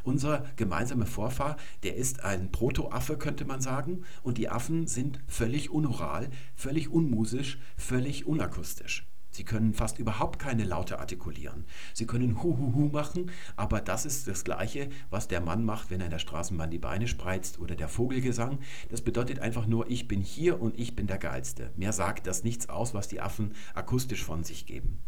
Unser 0.08 0.46
gemeinsamer 0.56 1.06
Vorfahr, 1.06 1.58
der 1.84 1.98
ist 1.98 2.24
ein 2.24 2.50
Protoaffe, 2.50 3.18
könnte 3.18 3.44
man 3.44 3.60
sagen, 3.60 4.06
und 4.24 4.38
die 4.38 4.48
Affen 4.48 4.88
sind 4.88 5.20
völlig 5.28 5.70
unoral, 5.70 6.30
völlig 6.56 6.90
unmusisch, 6.90 7.60
völlig 7.76 8.26
unakustisch. 8.26 9.06
Sie 9.32 9.44
können 9.44 9.74
fast 9.74 10.00
überhaupt 10.00 10.40
keine 10.40 10.64
Laute 10.64 11.00
artikulieren. 11.00 11.66
Sie 11.94 12.08
können 12.08 12.42
Hu-Hu-Hu 12.42 12.88
machen, 12.88 13.32
aber 13.58 13.82
das 13.82 14.06
ist 14.06 14.30
das 14.30 14.46
Gleiche, 14.46 14.88
was 15.10 15.28
der 15.28 15.42
Mann 15.42 15.66
macht, 15.66 15.92
wenn 15.92 16.00
er 16.00 16.06
in 16.06 16.12
der 16.12 16.20
Straßenbahn 16.20 16.72
die 16.72 16.80
Beine 16.80 17.10
spreizt 17.10 17.60
oder 17.60 17.76
der 17.76 17.90
Vogelgesang. 17.90 18.60
Das 18.88 19.02
bedeutet 19.02 19.40
einfach 19.40 19.68
nur, 19.68 19.92
ich 19.92 20.08
bin 20.08 20.22
hier 20.22 20.62
und 20.62 20.80
ich 20.80 20.96
bin 20.96 21.08
der 21.08 21.18
Geilste. 21.18 21.72
Mehr 21.76 21.92
sagt 21.92 22.28
das 22.28 22.46
nichts 22.46 22.70
aus, 22.70 22.94
was 22.94 23.10
die 23.10 23.20
Affen 23.20 23.54
akustisch 23.76 24.24
von 24.24 24.46
sich 24.46 24.66
geben. 24.68 25.00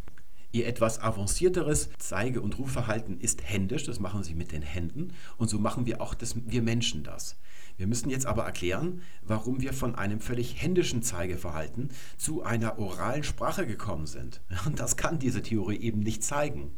Ihr 0.51 0.67
etwas 0.67 0.99
avancierteres 0.99 1.89
Zeige- 1.99 2.41
und 2.41 2.57
Rufverhalten 2.57 3.19
ist 3.19 3.43
händisch, 3.43 3.83
das 3.83 3.99
machen 3.99 4.23
sie 4.23 4.33
mit 4.33 4.51
den 4.51 4.63
Händen 4.63 5.13
und 5.37 5.47
so 5.47 5.59
machen 5.59 5.85
wir 5.85 6.01
auch 6.01 6.15
das, 6.15 6.35
wir 6.45 6.63
Menschen 6.63 7.03
das. 7.03 7.37
Wir 7.77 7.87
müssen 7.87 8.09
jetzt 8.09 8.25
aber 8.25 8.43
erklären, 8.43 9.03
warum 9.21 9.61
wir 9.61 9.73
von 9.73 9.95
einem 9.95 10.19
völlig 10.19 10.61
händischen 10.61 11.01
Zeigeverhalten 11.01 11.91
zu 12.17 12.43
einer 12.43 12.77
oralen 12.77 13.23
Sprache 13.23 13.65
gekommen 13.65 14.05
sind. 14.05 14.41
Und 14.65 14.81
das 14.81 14.97
kann 14.97 15.17
diese 15.17 15.41
Theorie 15.41 15.77
eben 15.77 15.99
nicht 16.01 16.21
zeigen. 16.21 16.71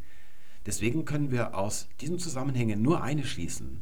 Deswegen 0.67 1.05
können 1.05 1.31
wir 1.31 1.57
aus 1.57 1.87
diesen 2.01 2.19
Zusammenhängen 2.19 2.83
nur 2.83 3.01
eine 3.01 3.23
schließen. 3.23 3.81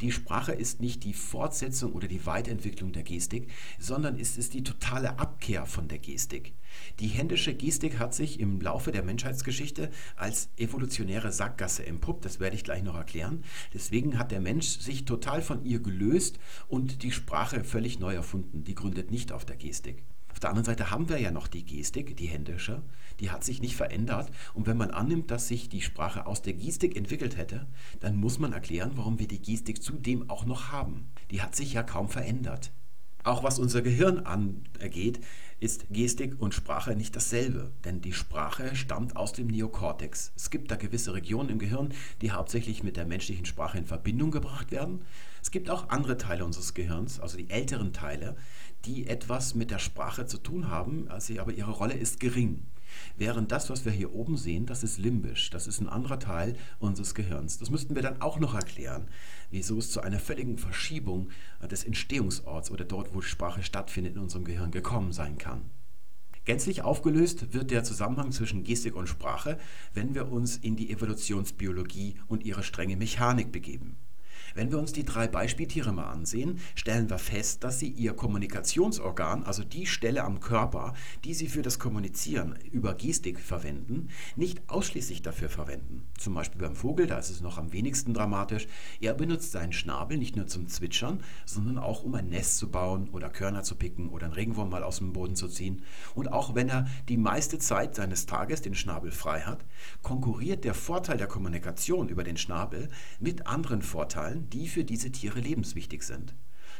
Die 0.00 0.12
Sprache 0.12 0.52
ist 0.52 0.80
nicht 0.80 1.02
die 1.04 1.12
Fortsetzung 1.12 1.92
oder 1.92 2.06
die 2.06 2.24
Weiterentwicklung 2.24 2.92
der 2.92 3.02
Gestik, 3.02 3.50
sondern 3.78 4.16
ist 4.16 4.38
es 4.38 4.48
die 4.48 4.62
totale 4.62 5.18
Abkehr 5.18 5.66
von 5.66 5.88
der 5.88 5.98
Gestik. 5.98 6.54
Die 7.00 7.08
händische 7.08 7.54
Gestik 7.54 7.98
hat 7.98 8.14
sich 8.14 8.38
im 8.38 8.60
Laufe 8.60 8.92
der 8.92 9.02
Menschheitsgeschichte 9.02 9.90
als 10.16 10.50
evolutionäre 10.56 11.32
Sackgasse 11.32 11.84
empuppt, 11.84 12.24
das 12.24 12.38
werde 12.38 12.56
ich 12.56 12.64
gleich 12.64 12.82
noch 12.82 12.96
erklären. 12.96 13.42
Deswegen 13.74 14.18
hat 14.18 14.30
der 14.30 14.40
Mensch 14.40 14.78
sich 14.78 15.04
total 15.04 15.42
von 15.42 15.64
ihr 15.64 15.80
gelöst 15.80 16.38
und 16.68 17.02
die 17.02 17.12
Sprache 17.12 17.64
völlig 17.64 17.98
neu 17.98 18.14
erfunden. 18.14 18.64
Die 18.64 18.74
gründet 18.74 19.10
nicht 19.10 19.32
auf 19.32 19.44
der 19.44 19.56
Gestik. 19.56 20.04
Auf 20.38 20.42
der 20.42 20.50
anderen 20.50 20.66
Seite 20.66 20.92
haben 20.92 21.08
wir 21.08 21.20
ja 21.20 21.32
noch 21.32 21.48
die 21.48 21.64
Gestik, 21.64 22.16
die 22.16 22.26
händische, 22.26 22.80
die 23.18 23.32
hat 23.32 23.42
sich 23.42 23.60
nicht 23.60 23.74
verändert. 23.74 24.30
Und 24.54 24.68
wenn 24.68 24.76
man 24.76 24.92
annimmt, 24.92 25.32
dass 25.32 25.48
sich 25.48 25.68
die 25.68 25.80
Sprache 25.80 26.26
aus 26.26 26.42
der 26.42 26.52
Gestik 26.52 26.96
entwickelt 26.96 27.36
hätte, 27.36 27.66
dann 27.98 28.14
muss 28.14 28.38
man 28.38 28.52
erklären, 28.52 28.92
warum 28.94 29.18
wir 29.18 29.26
die 29.26 29.42
Gestik 29.42 29.82
zudem 29.82 30.30
auch 30.30 30.44
noch 30.44 30.70
haben. 30.70 31.08
Die 31.32 31.42
hat 31.42 31.56
sich 31.56 31.72
ja 31.72 31.82
kaum 31.82 32.08
verändert. 32.08 32.70
Auch 33.24 33.42
was 33.42 33.58
unser 33.58 33.82
Gehirn 33.82 34.20
angeht, 34.20 35.18
ist 35.60 35.86
Gestik 35.90 36.40
und 36.40 36.54
Sprache 36.54 36.94
nicht 36.94 37.16
dasselbe, 37.16 37.72
denn 37.84 38.00
die 38.00 38.12
Sprache 38.12 38.76
stammt 38.76 39.16
aus 39.16 39.32
dem 39.32 39.48
Neokortex. 39.48 40.32
Es 40.36 40.50
gibt 40.50 40.70
da 40.70 40.76
gewisse 40.76 41.14
Regionen 41.14 41.48
im 41.48 41.58
Gehirn, 41.58 41.92
die 42.22 42.30
hauptsächlich 42.30 42.84
mit 42.84 42.96
der 42.96 43.06
menschlichen 43.06 43.44
Sprache 43.44 43.78
in 43.78 43.86
Verbindung 43.86 44.30
gebracht 44.30 44.70
werden. 44.70 45.02
Es 45.42 45.50
gibt 45.50 45.68
auch 45.70 45.88
andere 45.88 46.16
Teile 46.16 46.44
unseres 46.44 46.74
Gehirns, 46.74 47.18
also 47.18 47.36
die 47.36 47.50
älteren 47.50 47.92
Teile, 47.92 48.36
die 48.84 49.08
etwas 49.08 49.54
mit 49.54 49.70
der 49.70 49.80
Sprache 49.80 50.26
zu 50.26 50.38
tun 50.38 50.68
haben, 50.68 51.08
also, 51.08 51.38
aber 51.40 51.52
ihre 51.52 51.72
Rolle 51.72 51.94
ist 51.94 52.20
gering. 52.20 52.62
Während 53.16 53.52
das, 53.52 53.70
was 53.70 53.84
wir 53.84 53.92
hier 53.92 54.14
oben 54.14 54.36
sehen, 54.36 54.66
das 54.66 54.82
ist 54.82 54.98
limbisch, 54.98 55.50
das 55.50 55.66
ist 55.66 55.80
ein 55.80 55.88
anderer 55.88 56.18
Teil 56.18 56.56
unseres 56.78 57.14
Gehirns. 57.14 57.58
Das 57.58 57.70
müssten 57.70 57.94
wir 57.94 58.02
dann 58.02 58.20
auch 58.20 58.38
noch 58.38 58.54
erklären, 58.54 59.08
wieso 59.50 59.78
es 59.78 59.90
zu 59.90 60.00
einer 60.00 60.18
völligen 60.18 60.58
Verschiebung 60.58 61.30
des 61.70 61.84
Entstehungsorts 61.84 62.70
oder 62.70 62.84
dort, 62.84 63.14
wo 63.14 63.20
Sprache 63.20 63.62
stattfindet, 63.62 64.16
in 64.16 64.22
unserem 64.22 64.44
Gehirn 64.44 64.70
gekommen 64.70 65.12
sein 65.12 65.38
kann. 65.38 65.62
Gänzlich 66.44 66.80
aufgelöst 66.80 67.52
wird 67.52 67.70
der 67.70 67.84
Zusammenhang 67.84 68.32
zwischen 68.32 68.64
Gestik 68.64 68.96
und 68.96 69.06
Sprache, 69.06 69.58
wenn 69.92 70.14
wir 70.14 70.32
uns 70.32 70.56
in 70.56 70.76
die 70.76 70.90
Evolutionsbiologie 70.90 72.14
und 72.26 72.42
ihre 72.42 72.62
strenge 72.62 72.96
Mechanik 72.96 73.52
begeben. 73.52 73.98
Wenn 74.58 74.72
wir 74.72 74.80
uns 74.80 74.92
die 74.92 75.04
drei 75.04 75.28
Beispieltiere 75.28 75.92
mal 75.92 76.10
ansehen, 76.10 76.58
stellen 76.74 77.08
wir 77.10 77.18
fest, 77.18 77.62
dass 77.62 77.78
sie 77.78 77.90
ihr 77.90 78.12
Kommunikationsorgan, 78.12 79.44
also 79.44 79.62
die 79.62 79.86
Stelle 79.86 80.24
am 80.24 80.40
Körper, 80.40 80.94
die 81.22 81.32
sie 81.32 81.46
für 81.46 81.62
das 81.62 81.78
Kommunizieren 81.78 82.58
über 82.72 82.94
Gestik 82.94 83.38
verwenden, 83.38 84.08
nicht 84.34 84.68
ausschließlich 84.68 85.22
dafür 85.22 85.48
verwenden. 85.48 86.08
Zum 86.18 86.34
Beispiel 86.34 86.60
beim 86.60 86.74
Vogel, 86.74 87.06
da 87.06 87.18
ist 87.18 87.30
es 87.30 87.40
noch 87.40 87.56
am 87.56 87.72
wenigsten 87.72 88.14
dramatisch. 88.14 88.66
Er 89.00 89.14
benutzt 89.14 89.52
seinen 89.52 89.72
Schnabel 89.72 90.18
nicht 90.18 90.34
nur 90.34 90.48
zum 90.48 90.66
Zwitschern, 90.66 91.22
sondern 91.46 91.78
auch 91.78 92.02
um 92.02 92.16
ein 92.16 92.28
Nest 92.28 92.58
zu 92.58 92.68
bauen 92.68 93.10
oder 93.10 93.30
Körner 93.30 93.62
zu 93.62 93.76
picken 93.76 94.08
oder 94.08 94.24
einen 94.24 94.34
Regenwurm 94.34 94.70
mal 94.70 94.82
aus 94.82 94.98
dem 94.98 95.12
Boden 95.12 95.36
zu 95.36 95.46
ziehen. 95.46 95.82
Und 96.16 96.32
auch 96.32 96.56
wenn 96.56 96.68
er 96.68 96.88
die 97.08 97.16
meiste 97.16 97.60
Zeit 97.60 97.94
seines 97.94 98.26
Tages 98.26 98.60
den 98.60 98.74
Schnabel 98.74 99.12
frei 99.12 99.42
hat, 99.42 99.64
konkurriert 100.02 100.64
der 100.64 100.74
Vorteil 100.74 101.16
der 101.16 101.28
Kommunikation 101.28 102.08
über 102.08 102.24
den 102.24 102.36
Schnabel 102.36 102.88
mit 103.20 103.46
anderen 103.46 103.82
Vorteilen, 103.82 104.47
die 104.48 104.68
für 104.68 104.84
diese 104.84 105.10
Tiere 105.10 105.40
lebenswichtig 105.40 106.02
sind. 106.02 106.34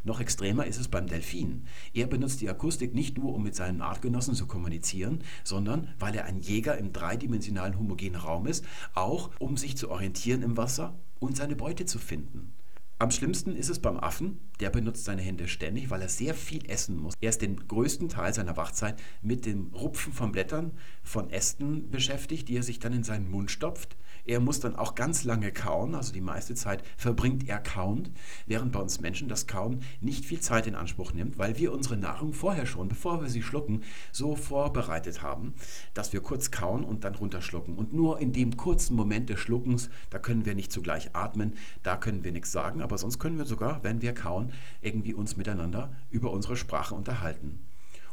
Noch 0.05 0.21
extremer 0.21 0.67
ist 0.67 0.79
es 0.79 0.89
beim 0.89 1.07
Delfin. 1.07 1.65
Er 1.93 2.07
benutzt 2.07 2.41
die 2.41 2.49
Akustik 2.49 2.95
nicht 2.95 3.19
nur, 3.19 3.35
um 3.35 3.43
mit 3.43 3.55
seinen 3.55 3.83
Artgenossen 3.83 4.35
zu 4.35 4.47
kommunizieren, 4.47 5.25
sondern 5.45 5.89
weil 5.99 6.15
er 6.15 6.25
ein 6.25 6.39
Jäger 6.39 6.79
im 6.79 6.93
dreidimensionalen 6.93 7.79
homogenen 7.79 8.21
Raum 8.21 8.47
ist, 8.47 8.65
auch 8.95 9.31
um 9.39 9.57
sich 9.57 9.77
zu 9.77 9.91
orientieren 9.91 10.43
im 10.43 10.57
Wasser 10.57 10.99
und 11.19 11.37
seine 11.37 11.57
Beute 11.57 11.85
zu 11.85 11.99
finden. 11.99 12.53
Am 13.01 13.13
schlimmsten 13.13 13.55
ist 13.55 13.69
es 13.69 13.79
beim 13.79 13.97
Affen. 13.97 14.41
Der 14.59 14.71
benutzt 14.71 15.05
seine 15.05 15.23
Hände 15.23 15.47
ständig, 15.47 15.89
weil 15.89 16.03
er 16.03 16.09
sehr 16.09 16.35
viel 16.35 16.69
essen 16.69 16.97
muss. 16.97 17.15
Er 17.21 17.31
ist 17.31 17.43
den 17.43 17.69
größten 17.69 18.09
Teil 18.09 18.35
seiner 18.35 18.57
Wachzeit 18.57 19.01
mit 19.23 19.47
dem 19.47 19.69
Rupfen 19.73 20.13
von 20.13 20.33
Blättern, 20.33 20.73
von 21.05 21.31
Ästen 21.31 21.91
beschäftigt, 21.91 22.49
die 22.49 22.57
er 22.57 22.65
sich 22.65 22.81
dann 22.81 22.93
in 22.93 23.05
seinen 23.05 23.31
Mund 23.31 23.53
stopft. 23.53 23.97
Er 24.29 24.41
muss 24.41 24.61
dann 24.61 24.77
auch 24.77 24.95
ganz 24.95 25.25
lange 25.25 25.51
kauen, 25.53 25.95
also 25.95 26.13
die 26.13 26.21
meiste 26.21 26.55
Zeit 26.55 26.83
verbringt 26.99 27.49
er 27.49 27.59
kauend, 27.61 28.11
während 28.47 28.73
bei 28.73 28.79
uns 28.79 29.01
Menschen 29.01 29.27
das 29.27 29.47
Kauen 29.47 29.81
nicht 30.03 30.27
viel 30.27 30.41
Zeit 30.41 30.67
in 30.67 30.75
Anspruch 30.75 31.15
nimmt, 31.15 31.39
weil 31.39 31.57
wir 31.57 31.73
unsere 31.73 31.97
Nahrung 31.97 32.35
vorher 32.35 32.67
schon, 32.67 32.89
bevor 32.89 33.23
wir 33.23 33.31
sie 33.31 33.41
schlucken, 33.41 33.85
so 34.13 34.37
vorbereitet 34.37 35.23
haben, 35.23 35.55
dass 35.95 36.13
wir 36.13 36.21
kurz 36.21 36.51
kauen 36.51 36.85
und 36.85 37.05
dann 37.05 37.15
runterschlucken. 37.15 37.79
Und 37.79 37.95
nur 37.95 38.21
in 38.21 38.35
dem 38.35 38.59
kurzen 38.59 38.97
Moment 38.97 39.31
des 39.31 39.41
Schluckens, 39.41 39.89
da 40.11 40.19
können 40.19 40.45
wir 40.45 40.55
nicht 40.55 40.73
zugleich 40.73 41.17
atmen, 41.17 41.55
da 41.83 41.97
können 41.97 42.23
wir 42.23 42.33
nichts 42.33 42.53
sagen, 42.53 42.83
aber 42.83 42.99
sonst 42.99 43.19
können 43.19 43.39
wir 43.39 43.47
sogar, 43.47 43.83
wenn 43.83 44.03
wir 44.03 44.13
kauen, 44.13 44.53
irgendwie 44.83 45.15
uns 45.15 45.39
miteinander 45.39 45.91
über 46.11 46.33
unsere 46.33 46.59
Sprache 46.59 46.95
unterhalten. 46.95 47.61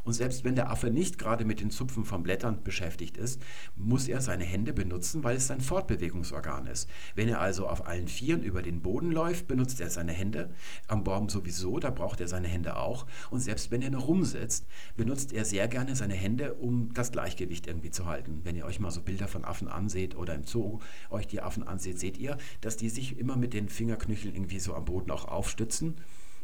Und 0.06 0.12
selbst 0.12 0.44
wenn 0.44 0.54
der 0.54 0.70
Affe 0.70 0.88
nicht 0.88 1.18
gerade 1.18 1.44
mit 1.44 1.60
den 1.60 1.70
Zupfen 1.70 2.04
von 2.04 2.22
Blättern 2.22 2.62
beschäftigt 2.62 3.16
ist, 3.16 3.42
muss 3.74 4.06
er 4.06 4.20
seine 4.20 4.44
Hände 4.44 4.72
benutzen, 4.72 5.24
weil 5.24 5.36
es 5.36 5.48
sein 5.48 5.60
Fortbewegungsorgan 5.60 6.68
ist. 6.68 6.88
Wenn 7.16 7.28
er 7.28 7.40
also 7.40 7.66
auf 7.66 7.88
allen 7.88 8.06
Vieren 8.06 8.44
über 8.44 8.62
den 8.62 8.82
Boden 8.82 9.10
läuft, 9.10 9.48
benutzt 9.48 9.80
er 9.80 9.90
seine 9.90 10.12
Hände. 10.12 10.54
Am 10.86 11.02
Baum 11.02 11.28
sowieso, 11.28 11.80
da 11.80 11.90
braucht 11.90 12.20
er 12.20 12.28
seine 12.28 12.46
Hände 12.46 12.76
auch. 12.76 13.04
Und 13.30 13.40
selbst 13.40 13.72
wenn 13.72 13.82
er 13.82 13.90
nur 13.90 14.02
rumsitzt, 14.02 14.66
benutzt 14.96 15.32
er 15.32 15.44
sehr 15.44 15.66
gerne 15.66 15.96
seine 15.96 16.14
Hände, 16.14 16.54
um 16.54 16.94
das 16.94 17.10
Gleichgewicht 17.10 17.66
irgendwie 17.66 17.90
zu 17.90 18.06
halten. 18.06 18.42
Wenn 18.44 18.54
ihr 18.54 18.64
euch 18.64 18.78
mal 18.78 18.92
so 18.92 19.02
Bilder 19.02 19.26
von 19.26 19.44
Affen 19.44 19.66
anseht 19.66 20.14
oder 20.14 20.36
im 20.36 20.44
Zoo 20.44 20.78
euch 21.10 21.26
die 21.26 21.42
Affen 21.42 21.66
anseht, 21.66 21.98
seht 21.98 22.16
ihr, 22.16 22.38
dass 22.60 22.76
die 22.76 22.90
sich 22.90 23.18
immer 23.18 23.36
mit 23.36 23.52
den 23.52 23.68
Fingerknöcheln 23.68 24.36
irgendwie 24.36 24.60
so 24.60 24.72
am 24.74 24.84
Boden 24.84 25.10
auch 25.10 25.24
aufstützen. 25.24 25.96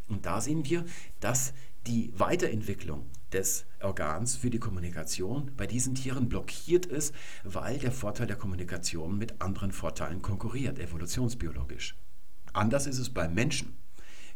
Und 0.09 0.27
da 0.27 0.41
sehen 0.41 0.65
wir, 0.65 0.85
dass 1.21 1.55
die 1.87 2.13
Weiterentwicklung 2.17 3.11
des 3.33 3.67
Organs 3.81 4.37
für 4.37 4.51
die 4.51 4.59
Kommunikation 4.59 5.51
bei 5.57 5.67
diesen 5.67 5.95
Tieren 5.95 6.29
blockiert 6.29 6.87
ist, 6.87 7.15
weil 7.45 7.79
der 7.79 7.93
Vorteil 7.93 8.27
der 8.27 8.37
Kommunikation 8.37 9.19
mit 9.19 9.41
anderen 9.41 9.73
Vorteilen 9.73 10.23
konkurriert, 10.23 10.79
evolutionsbiologisch. 10.79 11.97
Anders 12.53 12.87
ist 12.87 12.99
es 12.99 13.11
beim 13.11 13.35
Menschen. 13.35 13.82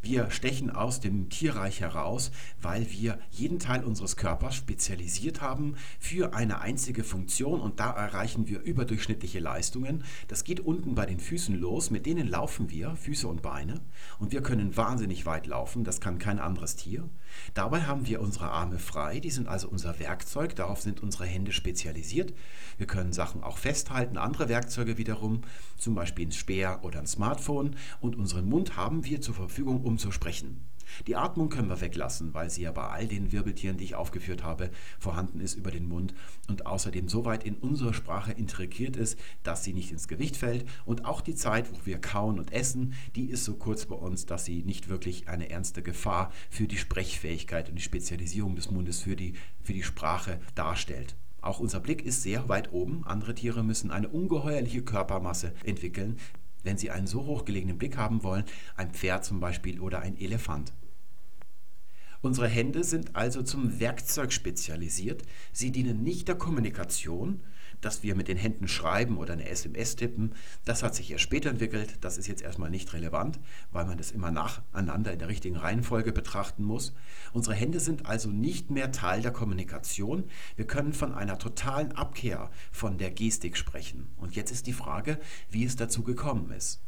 Wir 0.02 0.30
stechen 0.30 0.70
aus 0.70 1.00
dem 1.00 1.28
Tierreich 1.28 1.80
heraus, 1.80 2.30
weil 2.60 2.90
wir 2.90 3.18
jeden 3.30 3.58
Teil 3.58 3.84
unseres 3.84 4.16
Körpers 4.16 4.54
spezialisiert 4.54 5.40
haben 5.40 5.74
für 5.98 6.34
eine 6.34 6.60
einzige 6.60 7.04
Funktion 7.04 7.60
und 7.60 7.80
da 7.80 7.90
erreichen 7.90 8.46
wir 8.46 8.60
überdurchschnittliche 8.60 9.40
Leistungen. 9.40 10.04
Das 10.28 10.44
geht 10.44 10.60
unten 10.60 10.94
bei 10.94 11.06
den 11.06 11.20
Füßen 11.20 11.58
los, 11.58 11.90
mit 11.90 12.06
denen 12.06 12.28
laufen 12.28 12.70
wir, 12.70 12.96
Füße 12.96 13.26
und 13.26 13.42
Beine, 13.42 13.80
und 14.18 14.32
wir 14.32 14.42
können 14.42 14.76
wahnsinnig 14.76 15.26
weit 15.26 15.46
laufen, 15.46 15.84
das 15.84 16.00
kann 16.00 16.18
kein 16.18 16.38
anderes 16.38 16.76
Tier. 16.76 17.08
Dabei 17.54 17.82
haben 17.82 18.06
wir 18.06 18.20
unsere 18.20 18.50
Arme 18.50 18.78
frei, 18.78 19.20
die 19.20 19.30
sind 19.30 19.48
also 19.48 19.68
unser 19.68 19.98
Werkzeug, 19.98 20.54
darauf 20.56 20.80
sind 20.80 21.02
unsere 21.02 21.26
Hände 21.26 21.52
spezialisiert. 21.52 22.32
Wir 22.78 22.86
können 22.86 23.12
Sachen 23.12 23.42
auch 23.42 23.58
festhalten, 23.58 24.16
andere 24.16 24.48
Werkzeuge 24.48 24.98
wiederum, 24.98 25.42
zum 25.78 25.94
Beispiel 25.94 26.26
ein 26.26 26.32
Speer 26.32 26.80
oder 26.82 26.98
ein 26.98 27.06
Smartphone 27.06 27.76
und 28.00 28.16
unseren 28.16 28.48
Mund 28.48 28.76
haben 28.76 29.04
wir 29.04 29.20
zur 29.20 29.34
Verfügung, 29.34 29.82
um 29.82 29.98
zu 29.98 30.10
sprechen. 30.12 30.60
Die 31.06 31.16
Atmung 31.16 31.48
können 31.48 31.68
wir 31.68 31.80
weglassen, 31.80 32.34
weil 32.34 32.50
sie 32.50 32.62
ja 32.62 32.72
bei 32.72 32.88
all 32.88 33.06
den 33.06 33.32
Wirbeltieren, 33.32 33.76
die 33.76 33.84
ich 33.84 33.94
aufgeführt 33.94 34.42
habe, 34.42 34.70
vorhanden 34.98 35.40
ist 35.40 35.54
über 35.54 35.70
den 35.70 35.88
Mund 35.88 36.14
und 36.48 36.66
außerdem 36.66 37.08
so 37.08 37.24
weit 37.24 37.44
in 37.44 37.56
unsere 37.56 37.94
Sprache 37.94 38.32
integriert 38.32 38.96
ist, 38.96 39.18
dass 39.42 39.64
sie 39.64 39.72
nicht 39.72 39.92
ins 39.92 40.08
Gewicht 40.08 40.36
fällt. 40.36 40.64
Und 40.84 41.04
auch 41.04 41.20
die 41.20 41.34
Zeit, 41.34 41.70
wo 41.72 41.86
wir 41.86 42.00
kauen 42.00 42.38
und 42.38 42.52
essen, 42.52 42.94
die 43.14 43.30
ist 43.30 43.44
so 43.44 43.54
kurz 43.54 43.86
bei 43.86 43.96
uns, 43.96 44.26
dass 44.26 44.44
sie 44.44 44.62
nicht 44.62 44.88
wirklich 44.88 45.28
eine 45.28 45.50
ernste 45.50 45.82
Gefahr 45.82 46.32
für 46.50 46.66
die 46.66 46.78
Sprechfähigkeit 46.78 47.68
und 47.68 47.76
die 47.76 47.82
Spezialisierung 47.82 48.56
des 48.56 48.70
Mundes 48.70 49.00
für 49.00 49.16
die, 49.16 49.34
für 49.62 49.72
die 49.72 49.82
Sprache 49.82 50.40
darstellt. 50.54 51.16
Auch 51.40 51.60
unser 51.60 51.78
Blick 51.78 52.04
ist 52.04 52.22
sehr 52.22 52.48
weit 52.48 52.72
oben. 52.72 53.04
Andere 53.04 53.34
Tiere 53.34 53.62
müssen 53.62 53.92
eine 53.92 54.08
ungeheuerliche 54.08 54.82
Körpermasse 54.82 55.52
entwickeln, 55.64 56.18
wenn 56.66 56.76
Sie 56.76 56.90
einen 56.90 57.06
so 57.06 57.24
hochgelegenen 57.24 57.78
Blick 57.78 57.96
haben 57.96 58.22
wollen, 58.22 58.44
ein 58.76 58.90
Pferd 58.90 59.24
zum 59.24 59.40
Beispiel 59.40 59.80
oder 59.80 60.00
ein 60.00 60.18
Elefant. 60.18 60.74
Unsere 62.20 62.48
Hände 62.48 62.82
sind 62.82 63.14
also 63.14 63.42
zum 63.42 63.78
Werkzeug 63.78 64.32
spezialisiert. 64.32 65.22
Sie 65.52 65.70
dienen 65.70 66.02
nicht 66.02 66.28
der 66.28 66.34
Kommunikation, 66.34 67.40
dass 67.80 68.02
wir 68.02 68.14
mit 68.14 68.28
den 68.28 68.36
Händen 68.36 68.68
schreiben 68.68 69.18
oder 69.18 69.32
eine 69.32 69.48
SMS 69.48 69.96
tippen. 69.96 70.34
Das 70.64 70.82
hat 70.82 70.94
sich 70.94 71.10
erst 71.10 71.24
später 71.24 71.50
entwickelt. 71.50 71.98
Das 72.00 72.18
ist 72.18 72.26
jetzt 72.26 72.42
erstmal 72.42 72.70
nicht 72.70 72.92
relevant, 72.92 73.38
weil 73.70 73.84
man 73.84 73.98
das 73.98 74.10
immer 74.10 74.30
nacheinander 74.30 75.12
in 75.12 75.18
der 75.18 75.28
richtigen 75.28 75.56
Reihenfolge 75.56 76.12
betrachten 76.12 76.64
muss. 76.64 76.94
Unsere 77.32 77.54
Hände 77.54 77.80
sind 77.80 78.06
also 78.06 78.30
nicht 78.30 78.70
mehr 78.70 78.92
Teil 78.92 79.22
der 79.22 79.32
Kommunikation. 79.32 80.24
Wir 80.56 80.66
können 80.66 80.92
von 80.92 81.14
einer 81.14 81.38
totalen 81.38 81.92
Abkehr 81.92 82.50
von 82.72 82.98
der 82.98 83.10
Gestik 83.10 83.56
sprechen. 83.56 84.08
Und 84.16 84.36
jetzt 84.36 84.50
ist 84.50 84.66
die 84.66 84.72
Frage, 84.72 85.18
wie 85.50 85.64
es 85.64 85.76
dazu 85.76 86.02
gekommen 86.02 86.50
ist. 86.50 86.80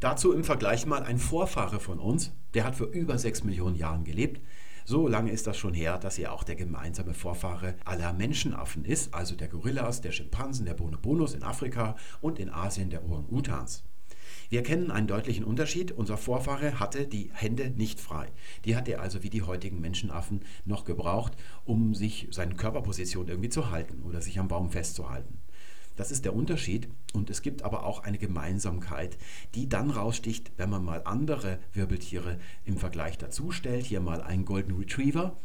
Dazu 0.00 0.32
im 0.32 0.44
Vergleich 0.44 0.84
mal 0.84 1.02
ein 1.02 1.18
Vorfahre 1.18 1.80
von 1.80 1.98
uns, 1.98 2.32
der 2.52 2.64
hat 2.64 2.76
vor 2.76 2.88
über 2.88 3.18
sechs 3.18 3.44
Millionen 3.44 3.76
Jahren 3.76 4.04
gelebt. 4.04 4.42
So 4.88 5.08
lange 5.08 5.32
ist 5.32 5.48
das 5.48 5.56
schon 5.56 5.74
her, 5.74 5.98
dass 5.98 6.16
er 6.16 6.32
auch 6.32 6.44
der 6.44 6.54
gemeinsame 6.54 7.12
Vorfahre 7.12 7.74
aller 7.84 8.12
Menschenaffen 8.12 8.84
ist, 8.84 9.12
also 9.12 9.34
der 9.34 9.48
Gorillas, 9.48 10.00
der 10.00 10.12
Schimpansen, 10.12 10.64
der 10.64 10.74
Bonobos 10.74 11.34
in 11.34 11.42
Afrika 11.42 11.96
und 12.20 12.38
in 12.38 12.50
Asien 12.50 12.88
der 12.88 13.04
Orang-Utans. 13.04 13.82
Wir 14.48 14.62
kennen 14.62 14.92
einen 14.92 15.08
deutlichen 15.08 15.44
Unterschied. 15.44 15.90
Unser 15.90 16.16
Vorfahre 16.16 16.78
hatte 16.78 17.08
die 17.08 17.32
Hände 17.34 17.70
nicht 17.70 17.98
frei. 17.98 18.28
Die 18.64 18.76
hat 18.76 18.86
er 18.86 19.00
also 19.00 19.24
wie 19.24 19.30
die 19.30 19.42
heutigen 19.42 19.80
Menschenaffen 19.80 20.42
noch 20.64 20.84
gebraucht, 20.84 21.32
um 21.64 21.96
sich 21.96 22.28
seine 22.30 22.54
Körperposition 22.54 23.26
irgendwie 23.26 23.48
zu 23.48 23.72
halten 23.72 24.04
oder 24.04 24.20
sich 24.20 24.38
am 24.38 24.46
Baum 24.46 24.70
festzuhalten. 24.70 25.40
Das 25.96 26.10
ist 26.10 26.24
der 26.24 26.34
Unterschied 26.34 26.88
und 27.14 27.30
es 27.30 27.42
gibt 27.42 27.62
aber 27.62 27.84
auch 27.84 28.04
eine 28.04 28.18
Gemeinsamkeit, 28.18 29.16
die 29.54 29.68
dann 29.68 29.90
raussticht, 29.90 30.52
wenn 30.58 30.70
man 30.70 30.84
mal 30.84 31.02
andere 31.04 31.58
Wirbeltiere 31.72 32.38
im 32.64 32.76
Vergleich 32.76 33.18
dazu 33.18 33.50
stellt. 33.50 33.86
Hier 33.86 34.00
mal 34.00 34.20
einen 34.20 34.44
Golden 34.44 34.76
Retriever. 34.76 35.36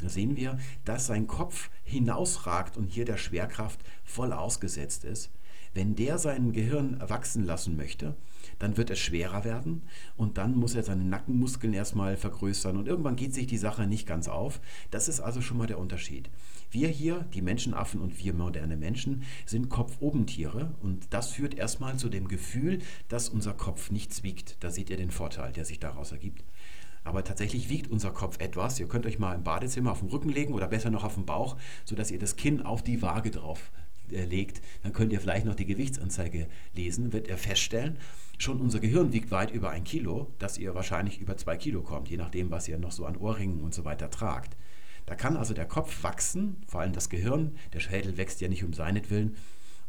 Da 0.00 0.08
sehen 0.08 0.36
wir, 0.36 0.58
dass 0.84 1.06
sein 1.06 1.26
Kopf 1.26 1.70
hinausragt 1.84 2.76
und 2.76 2.86
hier 2.86 3.04
der 3.04 3.18
Schwerkraft 3.18 3.80
voll 4.04 4.32
ausgesetzt 4.32 5.04
ist. 5.04 5.30
Wenn 5.72 5.94
der 5.94 6.18
sein 6.18 6.52
Gehirn 6.52 7.00
wachsen 7.06 7.44
lassen 7.44 7.76
möchte, 7.76 8.16
dann 8.58 8.76
wird 8.76 8.90
es 8.90 8.98
schwerer 8.98 9.44
werden 9.44 9.82
und 10.16 10.36
dann 10.36 10.56
muss 10.56 10.74
er 10.74 10.82
seine 10.82 11.04
Nackenmuskeln 11.04 11.72
erstmal 11.72 12.16
vergrößern 12.16 12.76
und 12.76 12.88
irgendwann 12.88 13.14
geht 13.14 13.34
sich 13.34 13.46
die 13.46 13.58
Sache 13.58 13.86
nicht 13.86 14.06
ganz 14.06 14.26
auf. 14.26 14.60
Das 14.90 15.06
ist 15.06 15.20
also 15.20 15.40
schon 15.40 15.58
mal 15.58 15.68
der 15.68 15.78
Unterschied. 15.78 16.28
Wir 16.70 16.88
hier, 16.88 17.26
die 17.34 17.42
Menschenaffen 17.42 18.00
und 18.00 18.22
wir 18.22 18.32
moderne 18.32 18.76
Menschen, 18.76 19.24
sind 19.44 19.68
Kopfobentiere 19.70 20.72
und 20.82 21.06
das 21.10 21.32
führt 21.32 21.54
erstmal 21.54 21.96
zu 21.96 22.08
dem 22.08 22.28
Gefühl, 22.28 22.78
dass 23.08 23.28
unser 23.28 23.54
Kopf 23.54 23.90
nichts 23.90 24.22
wiegt. 24.22 24.56
Da 24.62 24.70
seht 24.70 24.88
ihr 24.88 24.96
den 24.96 25.10
Vorteil, 25.10 25.52
der 25.52 25.64
sich 25.64 25.80
daraus 25.80 26.12
ergibt. 26.12 26.44
Aber 27.02 27.24
tatsächlich 27.24 27.70
wiegt 27.70 27.90
unser 27.90 28.10
Kopf 28.10 28.38
etwas. 28.40 28.78
Ihr 28.78 28.86
könnt 28.86 29.06
euch 29.06 29.18
mal 29.18 29.34
im 29.34 29.42
Badezimmer 29.42 29.92
auf 29.92 30.00
den 30.00 30.10
Rücken 30.10 30.28
legen 30.28 30.54
oder 30.54 30.68
besser 30.68 30.90
noch 30.90 31.02
auf 31.02 31.14
den 31.14 31.26
Bauch, 31.26 31.56
sodass 31.84 32.10
ihr 32.10 32.18
das 32.18 32.36
Kinn 32.36 32.62
auf 32.62 32.82
die 32.82 33.02
Waage 33.02 33.30
drauf 33.30 33.72
äh, 34.12 34.24
legt. 34.24 34.60
Dann 34.82 34.92
könnt 34.92 35.12
ihr 35.12 35.20
vielleicht 35.20 35.46
noch 35.46 35.54
die 35.54 35.66
Gewichtsanzeige 35.66 36.46
lesen, 36.74 37.12
wird 37.12 37.28
er 37.28 37.38
feststellen. 37.38 37.96
Schon 38.38 38.60
unser 38.60 38.80
Gehirn 38.80 39.12
wiegt 39.12 39.30
weit 39.30 39.50
über 39.50 39.70
ein 39.70 39.84
Kilo, 39.84 40.32
dass 40.38 40.56
ihr 40.56 40.74
wahrscheinlich 40.74 41.20
über 41.20 41.36
zwei 41.36 41.56
Kilo 41.56 41.82
kommt, 41.82 42.08
je 42.08 42.16
nachdem, 42.16 42.50
was 42.50 42.68
ihr 42.68 42.78
noch 42.78 42.92
so 42.92 43.06
an 43.06 43.16
Ohrringen 43.16 43.60
und 43.60 43.74
so 43.74 43.84
weiter 43.84 44.10
tragt. 44.10 44.56
Da 45.06 45.14
kann 45.14 45.36
also 45.36 45.54
der 45.54 45.66
Kopf 45.66 46.02
wachsen, 46.02 46.56
vor 46.66 46.80
allem 46.80 46.92
das 46.92 47.08
Gehirn. 47.08 47.56
Der 47.72 47.80
Schädel 47.80 48.16
wächst 48.16 48.40
ja 48.40 48.48
nicht 48.48 48.64
um 48.64 48.72
seinetwillen, 48.72 49.36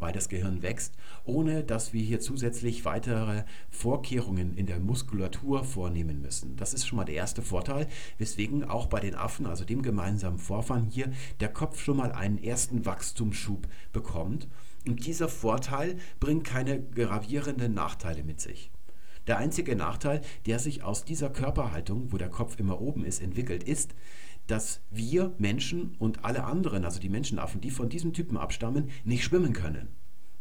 weil 0.02 0.12
das 0.12 0.30
Gehirn 0.30 0.64
wächst, 0.64 0.96
ohne 1.24 1.64
dass 1.64 1.94
wir 1.94 2.02
hier 2.02 2.20
zusätzlich 2.20 2.86
weitere 2.86 3.44
Vorkehrungen 3.70 4.58
in 4.58 4.66
der 4.66 4.80
Muskulatur 4.80 5.64
vornehmen 5.64 6.22
müssen. 6.22 6.58
Das 6.58 6.74
ist 6.74 6.88
schon 6.88 6.98
mal 6.98 7.06
der 7.06 7.16
erste 7.16 7.42
Vorteil, 7.42 7.88
weswegen 8.18 8.64
auch 8.64 8.88
bei 8.88 9.00
den 9.00 9.16
Affen, 9.16 9.46
also 9.46 9.64
dem 9.64 9.84
gemeinsamen 9.84 10.40
Vorfahren 10.40 10.88
hier, 10.88 11.12
der 11.40 11.50
Kopf 11.50 11.82
schon 11.82 11.98
mal 11.98 12.12
einen 12.12 12.44
ersten 12.44 12.86
Wachstumsschub 12.86 13.68
bekommt 13.94 14.48
und 14.88 15.06
dieser 15.06 15.30
Vorteil 15.30 15.98
bringt 16.20 16.44
keine 16.44 16.82
gravierenden 16.82 17.74
Nachteile 17.74 18.24
mit 18.24 18.42
sich. 18.42 18.72
Der 19.28 19.38
einzige 19.38 19.76
Nachteil, 19.76 20.22
der 20.48 20.58
sich 20.58 20.84
aus 20.84 21.06
dieser 21.06 21.30
Körperhaltung, 21.30 22.12
wo 22.12 22.18
der 22.18 22.30
Kopf 22.30 22.60
immer 22.60 22.82
oben 22.82 23.06
ist, 23.06 23.22
entwickelt, 23.22 23.64
ist, 23.64 23.94
dass 24.52 24.82
wir 24.92 25.34
Menschen 25.38 25.96
und 25.98 26.26
alle 26.26 26.44
anderen, 26.44 26.84
also 26.84 27.00
die 27.00 27.08
Menschenaffen, 27.08 27.62
die 27.62 27.72
von 27.72 27.88
diesem 27.88 28.12
Typen 28.12 28.36
abstammen, 28.36 28.90
nicht 29.06 29.24
schwimmen 29.24 29.54
können. 29.54 29.88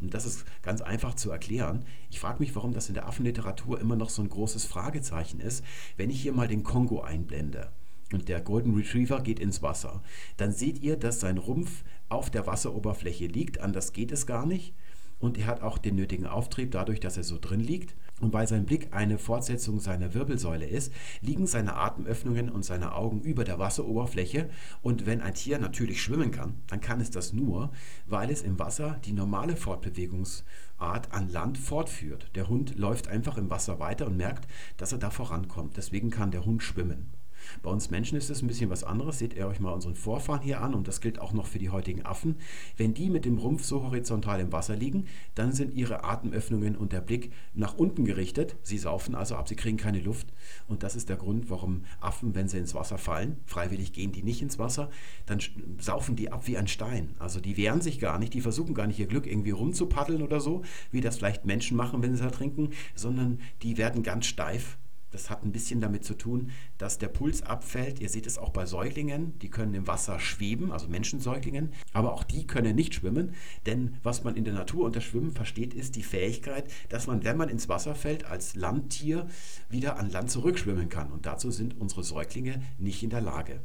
Und 0.00 0.14
das 0.14 0.26
ist 0.26 0.44
ganz 0.62 0.80
einfach 0.80 1.14
zu 1.14 1.30
erklären. 1.30 1.84
Ich 2.10 2.18
frage 2.18 2.40
mich, 2.40 2.56
warum 2.56 2.72
das 2.72 2.88
in 2.88 2.94
der 2.94 3.06
Affenliteratur 3.06 3.80
immer 3.80 3.94
noch 3.94 4.10
so 4.10 4.20
ein 4.20 4.28
großes 4.28 4.64
Fragezeichen 4.64 5.38
ist, 5.38 5.64
wenn 5.96 6.10
ich 6.10 6.20
hier 6.20 6.32
mal 6.32 6.48
den 6.48 6.64
Kongo 6.64 7.02
einblende 7.02 7.70
und 8.12 8.28
der 8.28 8.40
Golden 8.40 8.74
Retriever 8.74 9.20
geht 9.20 9.38
ins 9.38 9.62
Wasser, 9.62 10.02
dann 10.38 10.50
seht 10.50 10.82
ihr, 10.82 10.96
dass 10.96 11.20
sein 11.20 11.38
Rumpf 11.38 11.84
auf 12.08 12.30
der 12.30 12.48
Wasseroberfläche 12.48 13.26
liegt, 13.26 13.60
anders 13.60 13.92
geht 13.92 14.10
es 14.10 14.26
gar 14.26 14.44
nicht. 14.44 14.74
Und 15.20 15.38
er 15.38 15.46
hat 15.46 15.62
auch 15.62 15.78
den 15.78 15.94
nötigen 15.94 16.26
Auftrieb 16.26 16.72
dadurch, 16.72 16.98
dass 16.98 17.16
er 17.16 17.24
so 17.24 17.38
drin 17.38 17.60
liegt. 17.60 17.94
Und 18.20 18.32
weil 18.32 18.46
sein 18.46 18.66
Blick 18.66 18.88
eine 18.92 19.18
Fortsetzung 19.18 19.80
seiner 19.80 20.14
Wirbelsäule 20.14 20.66
ist, 20.66 20.92
liegen 21.20 21.46
seine 21.46 21.74
Atemöffnungen 21.74 22.50
und 22.50 22.64
seine 22.64 22.94
Augen 22.94 23.22
über 23.22 23.44
der 23.44 23.58
Wasseroberfläche. 23.58 24.50
Und 24.82 25.06
wenn 25.06 25.20
ein 25.20 25.34
Tier 25.34 25.58
natürlich 25.58 26.02
schwimmen 26.02 26.30
kann, 26.30 26.54
dann 26.66 26.80
kann 26.80 27.00
es 27.00 27.10
das 27.10 27.32
nur, 27.32 27.72
weil 28.06 28.30
es 28.30 28.42
im 28.42 28.58
Wasser 28.58 29.00
die 29.04 29.12
normale 29.12 29.56
Fortbewegungsart 29.56 31.12
an 31.12 31.28
Land 31.30 31.58
fortführt. 31.58 32.30
Der 32.34 32.48
Hund 32.48 32.76
läuft 32.76 33.08
einfach 33.08 33.38
im 33.38 33.50
Wasser 33.50 33.80
weiter 33.80 34.06
und 34.06 34.16
merkt, 34.16 34.46
dass 34.76 34.92
er 34.92 34.98
da 34.98 35.10
vorankommt. 35.10 35.76
Deswegen 35.76 36.10
kann 36.10 36.30
der 36.30 36.44
Hund 36.44 36.62
schwimmen. 36.62 37.19
Bei 37.62 37.70
uns 37.70 37.90
Menschen 37.90 38.16
ist 38.16 38.30
es 38.30 38.42
ein 38.42 38.46
bisschen 38.46 38.70
was 38.70 38.84
anderes. 38.84 39.18
Seht 39.18 39.34
ihr 39.34 39.46
euch 39.46 39.60
mal 39.60 39.72
unseren 39.72 39.94
Vorfahren 39.94 40.42
hier 40.42 40.60
an 40.60 40.74
und 40.74 40.88
das 40.88 41.00
gilt 41.00 41.18
auch 41.18 41.32
noch 41.32 41.46
für 41.46 41.58
die 41.58 41.70
heutigen 41.70 42.04
Affen. 42.04 42.36
Wenn 42.76 42.94
die 42.94 43.10
mit 43.10 43.24
dem 43.24 43.38
Rumpf 43.38 43.64
so 43.64 43.82
horizontal 43.82 44.40
im 44.40 44.52
Wasser 44.52 44.76
liegen, 44.76 45.06
dann 45.34 45.52
sind 45.52 45.74
ihre 45.74 46.04
Atemöffnungen 46.04 46.76
und 46.76 46.92
der 46.92 47.00
Blick 47.00 47.32
nach 47.54 47.74
unten 47.74 48.04
gerichtet. 48.04 48.56
Sie 48.62 48.78
saufen 48.78 49.14
also 49.14 49.36
ab, 49.36 49.48
sie 49.48 49.56
kriegen 49.56 49.76
keine 49.76 50.00
Luft. 50.00 50.28
Und 50.68 50.82
das 50.82 50.96
ist 50.96 51.08
der 51.08 51.16
Grund, 51.16 51.50
warum 51.50 51.84
Affen, 52.00 52.34
wenn 52.34 52.48
sie 52.48 52.58
ins 52.58 52.74
Wasser 52.74 52.98
fallen, 52.98 53.36
freiwillig 53.46 53.92
gehen 53.92 54.12
die 54.12 54.22
nicht 54.22 54.42
ins 54.42 54.58
Wasser, 54.58 54.90
dann 55.26 55.40
saufen 55.78 56.16
die 56.16 56.32
ab 56.32 56.46
wie 56.46 56.56
ein 56.56 56.68
Stein. 56.68 57.14
Also 57.18 57.40
die 57.40 57.56
wehren 57.56 57.80
sich 57.80 57.98
gar 57.98 58.18
nicht, 58.18 58.34
die 58.34 58.40
versuchen 58.40 58.74
gar 58.74 58.86
nicht 58.86 58.98
ihr 58.98 59.06
Glück 59.06 59.26
irgendwie 59.26 59.50
rumzupaddeln 59.50 60.22
oder 60.22 60.40
so, 60.40 60.62
wie 60.90 61.00
das 61.00 61.18
vielleicht 61.18 61.44
Menschen 61.44 61.76
machen, 61.76 62.02
wenn 62.02 62.16
sie 62.16 62.22
da 62.22 62.30
trinken, 62.30 62.70
sondern 62.94 63.40
die 63.62 63.76
werden 63.76 64.02
ganz 64.02 64.26
steif 64.26 64.78
das 65.10 65.30
hat 65.30 65.44
ein 65.44 65.52
bisschen 65.52 65.80
damit 65.80 66.04
zu 66.04 66.14
tun, 66.14 66.50
dass 66.78 66.98
der 66.98 67.08
Puls 67.08 67.42
abfällt. 67.42 68.00
Ihr 68.00 68.08
seht 68.08 68.26
es 68.26 68.38
auch 68.38 68.50
bei 68.50 68.66
Säuglingen, 68.66 69.38
die 69.40 69.50
können 69.50 69.74
im 69.74 69.86
Wasser 69.86 70.20
schweben, 70.20 70.72
also 70.72 70.88
Menschensäuglingen, 70.88 71.72
aber 71.92 72.12
auch 72.12 72.24
die 72.24 72.46
können 72.46 72.76
nicht 72.76 72.94
schwimmen, 72.94 73.34
denn 73.66 73.96
was 74.02 74.24
man 74.24 74.36
in 74.36 74.44
der 74.44 74.54
Natur 74.54 74.84
unter 74.84 75.00
Schwimmen 75.00 75.32
versteht, 75.32 75.74
ist 75.74 75.96
die 75.96 76.02
Fähigkeit, 76.02 76.70
dass 76.88 77.06
man, 77.06 77.24
wenn 77.24 77.36
man 77.36 77.48
ins 77.48 77.68
Wasser 77.68 77.94
fällt, 77.94 78.24
als 78.24 78.54
Landtier 78.54 79.28
wieder 79.68 79.98
an 79.98 80.10
Land 80.10 80.30
zurückschwimmen 80.30 80.88
kann. 80.88 81.10
Und 81.10 81.26
dazu 81.26 81.50
sind 81.50 81.80
unsere 81.80 82.04
Säuglinge 82.04 82.62
nicht 82.78 83.02
in 83.02 83.10
der 83.10 83.20
Lage. 83.20 83.60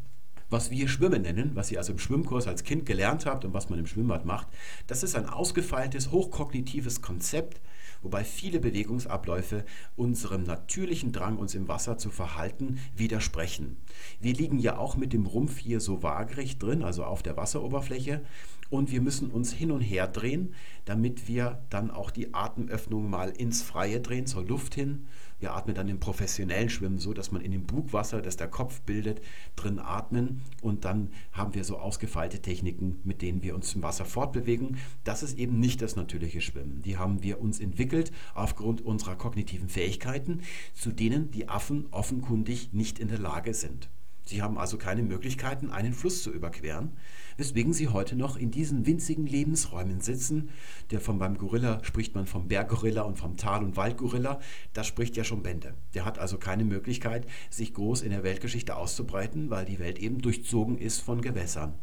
Was 0.50 0.70
wir 0.70 0.88
Schwimmen 0.88 1.24
nennen, 1.24 1.52
was 1.56 1.72
ihr 1.72 1.80
also 1.80 1.92
im 1.92 2.00
Schwimmkurs 2.00 2.48
als 2.48 2.64
Kind 2.64 2.86
gelernt 2.86 3.26
habt 3.26 3.46
und 3.46 3.54
was 3.54 3.70
man 3.70 3.80
im 3.80 3.88
Schwimmbad 3.88 4.26
macht, 4.26 4.48
das 4.86 5.02
ist 5.02 5.16
ein 5.16 5.28
ausgefeiltes, 5.28 6.12
hochkognitives 6.12 7.02
Konzept, 7.02 7.62
wobei 8.06 8.24
viele 8.24 8.60
Bewegungsabläufe 8.60 9.66
unserem 9.98 10.44
natürlichen 10.44 11.12
Drang, 11.12 11.38
uns 11.38 11.56
im 11.56 11.68
Wasser 11.68 11.98
zu 11.98 12.12
verhalten, 12.12 12.80
widersprechen. 12.96 13.78
Wir 14.22 14.34
liegen 14.34 14.60
ja 14.60 14.78
auch 14.78 14.96
mit 14.96 15.12
dem 15.12 15.26
Rumpf 15.26 15.58
hier 15.58 15.82
so 15.82 16.04
waagerecht 16.04 16.62
drin, 16.62 16.84
also 16.84 17.04
auf 17.04 17.24
der 17.24 17.36
Wasseroberfläche, 17.36 18.22
und 18.70 18.92
wir 18.92 19.02
müssen 19.02 19.30
uns 19.30 19.52
hin 19.52 19.72
und 19.72 19.82
her 19.82 20.08
drehen, 20.08 20.54
damit 20.86 21.28
wir 21.28 21.64
dann 21.70 21.92
auch 21.92 22.12
die 22.12 22.34
Atemöffnung 22.34 23.10
mal 23.10 23.30
ins 23.30 23.62
Freie 23.62 24.02
drehen, 24.02 24.26
zur 24.26 24.46
Luft 24.46 24.76
hin. 24.76 25.06
Wir 25.40 25.54
atmen 25.54 25.76
dann 25.76 25.90
im 25.90 26.00
professionellen 26.00 26.70
Schwimmen 26.70 26.98
so, 26.98 27.14
dass 27.14 27.32
man 27.32 27.42
in 27.42 27.52
dem 27.52 27.66
Bugwasser, 27.66 28.22
das 28.22 28.38
der 28.38 28.48
Kopf 28.48 28.82
bildet, 28.82 29.22
drin 29.56 29.80
atmen 29.80 30.42
und 30.62 30.86
dann 30.86 31.10
haben 31.34 31.54
wir 31.54 31.64
so 31.64 31.78
ausgefeilte 31.78 32.42
Techniken, 32.42 33.00
mit 33.04 33.22
denen 33.22 33.44
wir 33.44 33.54
uns 33.54 33.76
im 33.76 33.84
Wasser 33.84 34.06
fortbewegen. 34.06 34.78
Das 35.04 35.24
ist 35.24 35.38
eben 35.38 35.60
nicht 35.60 35.82
das 35.82 35.96
natürliche 35.96 36.42
Schwimmen. 36.42 36.82
Die 36.84 36.98
haben 36.98 37.22
wir 37.22 37.42
uns 37.42 37.60
entwickelt 37.60 38.12
aufgrund 38.34 38.82
unserer 38.82 39.16
kognitiven 39.16 39.68
Fähigkeiten, 39.68 40.42
zu 40.74 40.92
denen 40.92 41.32
die 41.32 41.50
Affen 41.50 41.88
offenkundig 41.92 42.72
nicht 42.72 43.00
in 43.00 43.10
der 43.10 43.20
Lage 43.20 43.54
sind. 43.54 43.90
Sie 44.24 44.42
haben 44.42 44.58
also 44.58 44.78
keine 44.78 45.04
Möglichkeiten, 45.04 45.70
einen 45.70 45.94
Fluss 45.94 46.24
zu 46.24 46.32
überqueren, 46.32 46.94
weswegen 47.38 47.74
sie 47.74 47.90
heute 47.90 48.16
noch 48.16 48.38
in 48.38 48.52
diesen 48.52 48.86
winzigen 48.86 49.26
Lebensräumen 49.26 50.02
sitzen. 50.02 50.50
Der 50.92 51.02
von 51.02 51.20
beim 51.20 51.38
Gorilla 51.38 51.84
spricht 51.84 52.16
man 52.16 52.28
vom 52.28 52.48
Berggorilla 52.48 53.02
und 53.04 53.18
vom 53.18 53.38
Tal- 53.38 53.64
und 53.64 53.78
Waldgorilla. 53.78 54.40
Das 54.74 54.88
spricht 54.88 55.18
ja 55.18 55.24
schon 55.24 55.44
Bände. 55.44 55.74
Der 55.94 56.06
hat 56.06 56.20
also 56.20 56.38
keine 56.38 56.64
Möglichkeit, 56.64 57.28
sich 57.50 57.74
groß 57.74 58.02
in 58.02 58.12
der 58.12 58.24
Weltgeschichte 58.24 58.76
auszubreiten, 58.76 59.50
weil 59.50 59.66
die 59.66 59.80
Welt 59.80 60.00
eben 60.00 60.22
durchzogen 60.22 60.78
ist 60.78 61.02
von 61.02 61.22
Gewässern. 61.22 61.74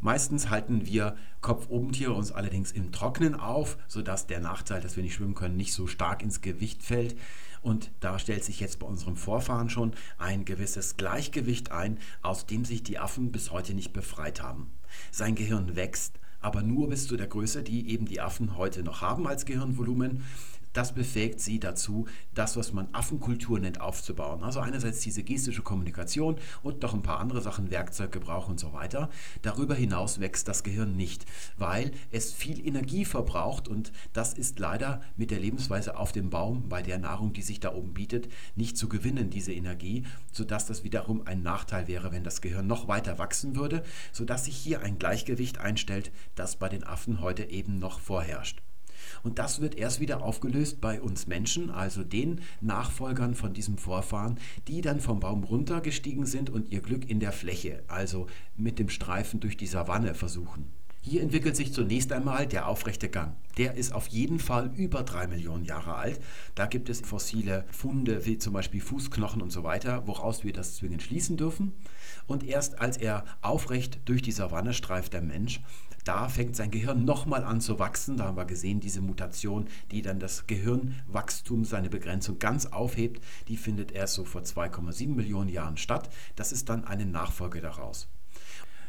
Meistens 0.00 0.48
halten 0.48 0.86
wir 0.86 1.16
Kopfobentiere 1.40 2.12
uns 2.12 2.30
allerdings 2.30 2.70
im 2.70 2.92
Trocknen 2.92 3.34
auf, 3.34 3.78
sodass 3.88 4.28
der 4.28 4.38
Nachteil, 4.38 4.80
dass 4.80 4.94
wir 4.94 5.02
nicht 5.02 5.14
schwimmen 5.14 5.34
können, 5.34 5.56
nicht 5.56 5.72
so 5.72 5.88
stark 5.88 6.22
ins 6.22 6.40
Gewicht 6.40 6.84
fällt. 6.84 7.16
Und 7.62 7.90
da 8.00 8.18
stellt 8.18 8.44
sich 8.44 8.60
jetzt 8.60 8.78
bei 8.78 8.86
unserem 8.86 9.16
Vorfahren 9.16 9.70
schon 9.70 9.92
ein 10.16 10.44
gewisses 10.44 10.96
Gleichgewicht 10.96 11.72
ein, 11.72 11.98
aus 12.22 12.46
dem 12.46 12.64
sich 12.64 12.82
die 12.82 12.98
Affen 12.98 13.32
bis 13.32 13.50
heute 13.50 13.74
nicht 13.74 13.92
befreit 13.92 14.42
haben. 14.42 14.70
Sein 15.10 15.34
Gehirn 15.34 15.76
wächst, 15.76 16.18
aber 16.40 16.62
nur 16.62 16.88
bis 16.88 17.06
zu 17.06 17.16
der 17.16 17.26
Größe, 17.26 17.62
die 17.62 17.90
eben 17.90 18.06
die 18.06 18.20
Affen 18.20 18.56
heute 18.56 18.82
noch 18.82 19.00
haben 19.00 19.26
als 19.26 19.44
Gehirnvolumen. 19.44 20.24
Das 20.72 20.94
befähigt 20.94 21.40
sie 21.40 21.58
dazu, 21.60 22.06
das, 22.34 22.56
was 22.56 22.72
man 22.72 22.88
Affenkultur 22.92 23.58
nennt, 23.58 23.80
aufzubauen. 23.80 24.42
Also 24.42 24.60
einerseits 24.60 25.00
diese 25.00 25.22
gestische 25.22 25.62
Kommunikation 25.62 26.36
und 26.62 26.82
noch 26.82 26.94
ein 26.94 27.02
paar 27.02 27.20
andere 27.20 27.40
Sachen, 27.40 27.70
Werkzeuggebrauch 27.70 28.48
und 28.48 28.60
so 28.60 28.72
weiter. 28.72 29.10
Darüber 29.42 29.74
hinaus 29.74 30.20
wächst 30.20 30.48
das 30.48 30.62
Gehirn 30.62 30.96
nicht, 30.96 31.26
weil 31.56 31.92
es 32.10 32.32
viel 32.32 32.64
Energie 32.66 33.04
verbraucht 33.04 33.68
und 33.68 33.92
das 34.12 34.34
ist 34.34 34.58
leider 34.58 35.00
mit 35.16 35.30
der 35.30 35.40
Lebensweise 35.40 35.96
auf 35.96 36.12
dem 36.12 36.30
Baum, 36.30 36.68
bei 36.68 36.82
der 36.82 36.98
Nahrung, 36.98 37.32
die 37.32 37.42
sich 37.42 37.60
da 37.60 37.74
oben 37.74 37.94
bietet, 37.94 38.28
nicht 38.56 38.76
zu 38.76 38.88
gewinnen, 38.88 39.30
diese 39.30 39.52
Energie, 39.52 40.04
sodass 40.32 40.66
das 40.66 40.84
wiederum 40.84 41.26
ein 41.26 41.42
Nachteil 41.42 41.88
wäre, 41.88 42.12
wenn 42.12 42.24
das 42.24 42.40
Gehirn 42.40 42.66
noch 42.66 42.88
weiter 42.88 43.18
wachsen 43.18 43.56
würde, 43.56 43.82
sodass 44.12 44.44
sich 44.44 44.56
hier 44.56 44.82
ein 44.82 44.98
Gleichgewicht 44.98 45.58
einstellt, 45.58 46.12
das 46.34 46.56
bei 46.56 46.68
den 46.68 46.84
Affen 46.84 47.20
heute 47.20 47.44
eben 47.44 47.78
noch 47.78 48.00
vorherrscht. 48.00 48.62
Und 49.22 49.38
das 49.38 49.60
wird 49.60 49.74
erst 49.74 50.00
wieder 50.00 50.22
aufgelöst 50.22 50.80
bei 50.80 51.00
uns 51.00 51.26
Menschen, 51.26 51.70
also 51.70 52.04
den 52.04 52.40
Nachfolgern 52.60 53.34
von 53.34 53.52
diesem 53.52 53.78
Vorfahren, 53.78 54.38
die 54.66 54.80
dann 54.80 55.00
vom 55.00 55.20
Baum 55.20 55.44
runtergestiegen 55.44 56.26
sind 56.26 56.50
und 56.50 56.70
ihr 56.70 56.80
Glück 56.80 57.08
in 57.08 57.20
der 57.20 57.32
Fläche, 57.32 57.82
also 57.88 58.26
mit 58.56 58.78
dem 58.78 58.88
Streifen 58.88 59.40
durch 59.40 59.56
die 59.56 59.66
Savanne 59.66 60.14
versuchen. 60.14 60.66
Hier 61.00 61.22
entwickelt 61.22 61.56
sich 61.56 61.72
zunächst 61.72 62.12
einmal 62.12 62.46
der 62.46 62.68
aufrechte 62.68 63.08
Gang. 63.08 63.34
Der 63.56 63.74
ist 63.74 63.94
auf 63.94 64.08
jeden 64.08 64.38
Fall 64.38 64.70
über 64.76 65.04
drei 65.04 65.26
Millionen 65.26 65.64
Jahre 65.64 65.94
alt. 65.94 66.20
Da 66.54 66.66
gibt 66.66 66.90
es 66.90 67.00
fossile 67.00 67.64
Funde 67.70 68.26
wie 68.26 68.36
zum 68.36 68.52
Beispiel 68.52 68.80
Fußknochen 68.80 69.40
und 69.40 69.50
so 69.50 69.64
weiter, 69.64 70.06
woraus 70.06 70.44
wir 70.44 70.52
das 70.52 70.76
zwingend 70.76 71.02
schließen 71.02 71.36
dürfen. 71.36 71.72
Und 72.26 72.44
erst 72.44 72.80
als 72.80 72.98
er 72.98 73.24
aufrecht 73.40 74.00
durch 74.04 74.20
die 74.20 74.32
Savanne 74.32 74.74
streift, 74.74 75.14
der 75.14 75.22
Mensch, 75.22 75.62
da 76.08 76.30
fängt 76.30 76.56
sein 76.56 76.70
Gehirn 76.70 77.04
nochmal 77.04 77.44
an 77.44 77.60
zu 77.60 77.78
wachsen. 77.78 78.16
Da 78.16 78.24
haben 78.24 78.38
wir 78.38 78.46
gesehen, 78.46 78.80
diese 78.80 79.02
Mutation, 79.02 79.68
die 79.90 80.00
dann 80.00 80.18
das 80.18 80.46
Gehirnwachstum, 80.46 81.66
seine 81.66 81.90
Begrenzung 81.90 82.38
ganz 82.38 82.64
aufhebt, 82.64 83.22
die 83.48 83.58
findet 83.58 83.92
erst 83.92 84.14
so 84.14 84.24
vor 84.24 84.40
2,7 84.40 85.14
Millionen 85.14 85.50
Jahren 85.50 85.76
statt. 85.76 86.08
Das 86.34 86.50
ist 86.50 86.70
dann 86.70 86.86
eine 86.86 87.04
Nachfolge 87.04 87.60
daraus. 87.60 88.08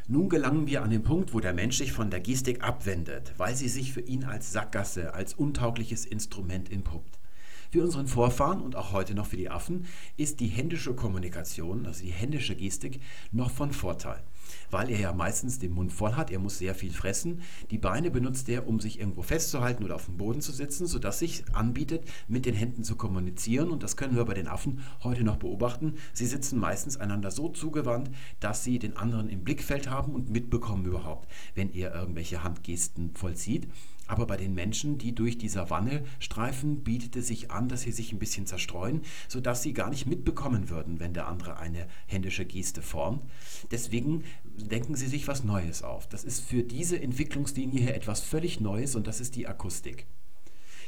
Nun 0.08 0.30
gelangen 0.30 0.66
wir 0.66 0.82
an 0.82 0.88
den 0.88 1.02
Punkt, 1.02 1.34
wo 1.34 1.40
der 1.40 1.52
Mensch 1.52 1.76
sich 1.76 1.92
von 1.92 2.08
der 2.08 2.20
Gestik 2.20 2.64
abwendet, 2.64 3.34
weil 3.36 3.54
sie 3.54 3.68
sich 3.68 3.92
für 3.92 4.00
ihn 4.00 4.24
als 4.24 4.50
Sackgasse, 4.50 5.12
als 5.12 5.34
untaugliches 5.34 6.06
Instrument 6.06 6.72
entpuppt. 6.72 7.18
Für 7.70 7.82
unseren 7.84 8.06
Vorfahren 8.06 8.62
und 8.62 8.76
auch 8.76 8.92
heute 8.92 9.14
noch 9.14 9.26
für 9.26 9.36
die 9.36 9.50
Affen 9.50 9.84
ist 10.16 10.40
die 10.40 10.48
händische 10.48 10.94
Kommunikation, 10.94 11.84
also 11.84 12.02
die 12.02 12.12
händische 12.12 12.56
Gestik, 12.56 13.02
noch 13.30 13.50
von 13.50 13.72
Vorteil 13.72 14.22
weil 14.70 14.90
er 14.90 14.98
ja 14.98 15.12
meistens 15.12 15.58
den 15.58 15.72
Mund 15.72 15.92
voll 15.92 16.14
hat. 16.14 16.30
Er 16.30 16.38
muss 16.38 16.58
sehr 16.58 16.74
viel 16.74 16.92
fressen. 16.92 17.42
Die 17.70 17.78
Beine 17.78 18.10
benutzt 18.10 18.48
er, 18.48 18.66
um 18.66 18.80
sich 18.80 18.98
irgendwo 18.98 19.22
festzuhalten 19.22 19.84
oder 19.84 19.96
auf 19.96 20.06
dem 20.06 20.16
Boden 20.16 20.40
zu 20.40 20.52
sitzen, 20.52 20.86
sodass 20.86 21.18
sich 21.18 21.44
anbietet, 21.52 22.04
mit 22.28 22.46
den 22.46 22.54
Händen 22.54 22.84
zu 22.84 22.96
kommunizieren. 22.96 23.70
Und 23.70 23.82
das 23.82 23.96
können 23.96 24.16
wir 24.16 24.24
bei 24.24 24.34
den 24.34 24.48
Affen 24.48 24.80
heute 25.02 25.24
noch 25.24 25.36
beobachten. 25.36 25.94
Sie 26.12 26.26
sitzen 26.26 26.58
meistens 26.58 26.96
einander 26.96 27.30
so 27.30 27.48
zugewandt, 27.48 28.10
dass 28.40 28.64
sie 28.64 28.78
den 28.78 28.96
anderen 28.96 29.28
im 29.28 29.44
Blickfeld 29.44 29.88
haben 29.88 30.14
und 30.14 30.30
mitbekommen 30.30 30.84
überhaupt, 30.84 31.30
wenn 31.54 31.72
er 31.72 31.94
irgendwelche 31.94 32.42
Handgesten 32.42 33.10
vollzieht. 33.14 33.68
Aber 34.10 34.26
bei 34.26 34.36
den 34.36 34.54
Menschen, 34.54 34.98
die 34.98 35.14
durch 35.14 35.38
die 35.38 35.48
Savanne 35.48 36.02
streifen, 36.18 36.82
bietet 36.82 37.14
es 37.14 37.28
sich 37.28 37.52
an, 37.52 37.68
dass 37.68 37.82
sie 37.82 37.92
sich 37.92 38.12
ein 38.12 38.18
bisschen 38.18 38.44
zerstreuen, 38.44 39.02
sodass 39.28 39.62
sie 39.62 39.72
gar 39.72 39.88
nicht 39.88 40.06
mitbekommen 40.06 40.68
würden, 40.68 40.98
wenn 40.98 41.14
der 41.14 41.28
andere 41.28 41.60
eine 41.60 41.86
händische 42.06 42.44
Geste 42.44 42.82
formt. 42.82 43.22
Deswegen 43.70 44.24
denken 44.56 44.96
sie 44.96 45.06
sich 45.06 45.28
was 45.28 45.44
Neues 45.44 45.84
auf. 45.84 46.08
Das 46.08 46.24
ist 46.24 46.40
für 46.40 46.64
diese 46.64 47.00
Entwicklungslinie 47.00 47.80
hier 47.80 47.94
etwas 47.94 48.20
völlig 48.20 48.58
Neues 48.58 48.96
und 48.96 49.06
das 49.06 49.20
ist 49.20 49.36
die 49.36 49.46
Akustik. 49.46 50.06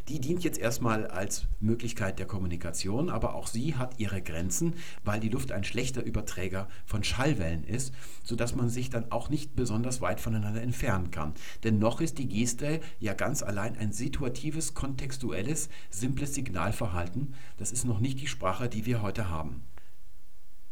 Die 0.08 0.20
dient 0.20 0.42
jetzt 0.42 0.58
erstmal 0.58 1.06
als 1.06 1.46
Möglichkeit 1.60 2.18
der 2.18 2.26
Kommunikation, 2.26 3.08
aber 3.08 3.34
auch 3.36 3.46
sie 3.46 3.76
hat 3.76 4.00
ihre 4.00 4.20
Grenzen, 4.20 4.74
weil 5.04 5.20
die 5.20 5.28
Luft 5.28 5.52
ein 5.52 5.62
schlechter 5.62 6.02
Überträger 6.02 6.68
von 6.84 7.04
Schallwellen 7.04 7.62
ist, 7.62 7.94
sodass 8.24 8.56
man 8.56 8.68
sich 8.68 8.90
dann 8.90 9.12
auch 9.12 9.30
nicht 9.30 9.54
besonders 9.54 10.00
weit 10.00 10.20
voneinander 10.20 10.60
entfernen 10.60 11.12
kann. 11.12 11.34
Denn 11.62 11.78
noch 11.78 12.00
ist 12.00 12.18
die 12.18 12.28
Geste 12.28 12.80
ja 12.98 13.14
ganz 13.14 13.44
allein 13.44 13.76
ein 13.76 13.92
situatives, 13.92 14.74
kontextuelles, 14.74 15.68
simples 15.90 16.34
Signalverhalten. 16.34 17.34
Das 17.56 17.70
ist 17.70 17.84
noch 17.84 18.00
nicht 18.00 18.20
die 18.20 18.26
Sprache, 18.26 18.68
die 18.68 18.86
wir 18.86 19.02
heute 19.02 19.30
haben. 19.30 19.62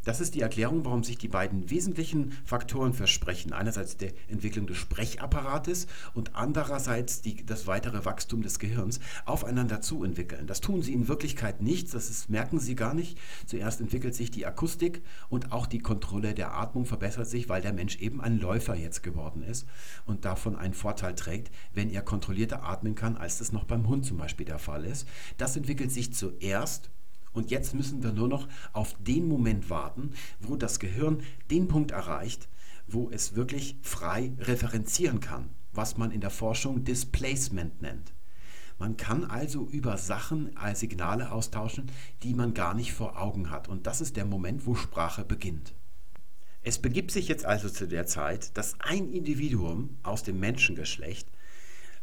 Das 0.04 0.20
ist 0.20 0.34
die 0.34 0.40
Erklärung, 0.40 0.84
warum 0.86 1.04
sich 1.04 1.18
die 1.18 1.28
beiden 1.28 1.68
wesentlichen 1.68 2.32
Faktoren 2.44 2.94
versprechen. 2.94 3.52
Einerseits 3.52 3.98
der 3.98 4.12
Entwicklung 4.28 4.66
des 4.66 4.78
Sprechapparates 4.78 5.86
und 6.14 6.34
andererseits 6.34 7.20
die, 7.20 7.44
das 7.44 7.66
weitere 7.66 8.06
Wachstum 8.06 8.40
des 8.42 8.58
Gehirns 8.58 9.00
aufeinander 9.26 9.82
zu 9.82 10.02
entwickeln. 10.02 10.46
Das 10.46 10.62
tun 10.62 10.80
sie 10.82 10.94
in 10.94 11.06
Wirklichkeit 11.06 11.60
nicht, 11.60 11.92
das 11.92 12.08
ist, 12.08 12.30
merken 12.30 12.58
sie 12.58 12.76
gar 12.76 12.94
nicht. 12.94 13.18
Zuerst 13.44 13.80
entwickelt 13.82 14.14
sich 14.14 14.30
die 14.30 14.46
Akustik 14.46 15.02
und 15.28 15.52
auch 15.52 15.66
die 15.66 15.80
Kontrolle 15.80 16.32
der 16.32 16.54
Atmung 16.54 16.86
verbessert 16.86 17.28
sich, 17.28 17.50
weil 17.50 17.60
der 17.60 17.74
Mensch 17.74 17.98
eben 17.98 18.22
ein 18.22 18.38
Läufer 18.38 18.74
jetzt 18.74 19.02
geworden 19.02 19.42
ist 19.42 19.66
und 20.06 20.24
davon 20.24 20.56
einen 20.56 20.74
Vorteil 20.74 21.14
trägt, 21.14 21.50
wenn 21.74 21.90
er 21.90 22.00
kontrollierter 22.00 22.62
atmen 22.62 22.94
kann, 22.94 23.18
als 23.18 23.36
das 23.36 23.52
noch 23.52 23.64
beim 23.64 23.86
Hund 23.86 24.06
zum 24.06 24.16
Beispiel 24.16 24.46
der 24.46 24.58
Fall 24.58 24.86
ist. 24.86 25.06
Das 25.36 25.56
entwickelt 25.56 25.92
sich 25.92 26.14
zuerst 26.14 26.90
und 27.32 27.50
jetzt 27.50 27.74
müssen 27.74 28.02
wir 28.02 28.12
nur 28.12 28.28
noch 28.28 28.48
auf 28.72 28.96
den 29.00 29.28
Moment 29.28 29.70
warten, 29.70 30.12
wo 30.40 30.56
das 30.56 30.78
Gehirn 30.78 31.22
den 31.50 31.68
Punkt 31.68 31.90
erreicht, 31.90 32.48
wo 32.86 33.10
es 33.10 33.34
wirklich 33.34 33.76
frei 33.82 34.32
referenzieren 34.38 35.20
kann, 35.20 35.50
was 35.72 35.96
man 35.96 36.10
in 36.10 36.20
der 36.20 36.30
Forschung 36.30 36.84
Displacement 36.84 37.82
nennt. 37.82 38.12
Man 38.78 38.96
kann 38.96 39.24
also 39.24 39.68
über 39.68 39.98
Sachen 39.98 40.56
als 40.56 40.80
Signale 40.80 41.32
austauschen, 41.32 41.90
die 42.22 42.32
man 42.32 42.54
gar 42.54 42.72
nicht 42.72 42.94
vor 42.94 43.20
Augen 43.20 43.50
hat. 43.50 43.68
Und 43.68 43.86
das 43.86 44.00
ist 44.00 44.16
der 44.16 44.24
Moment, 44.24 44.64
wo 44.64 44.74
Sprache 44.74 45.22
beginnt. 45.22 45.74
Es 46.62 46.78
begibt 46.78 47.10
sich 47.10 47.28
jetzt 47.28 47.44
also 47.44 47.68
zu 47.68 47.86
der 47.86 48.06
Zeit, 48.06 48.56
dass 48.56 48.80
ein 48.80 49.12
Individuum 49.12 49.98
aus 50.02 50.22
dem 50.22 50.40
Menschengeschlecht 50.40 51.28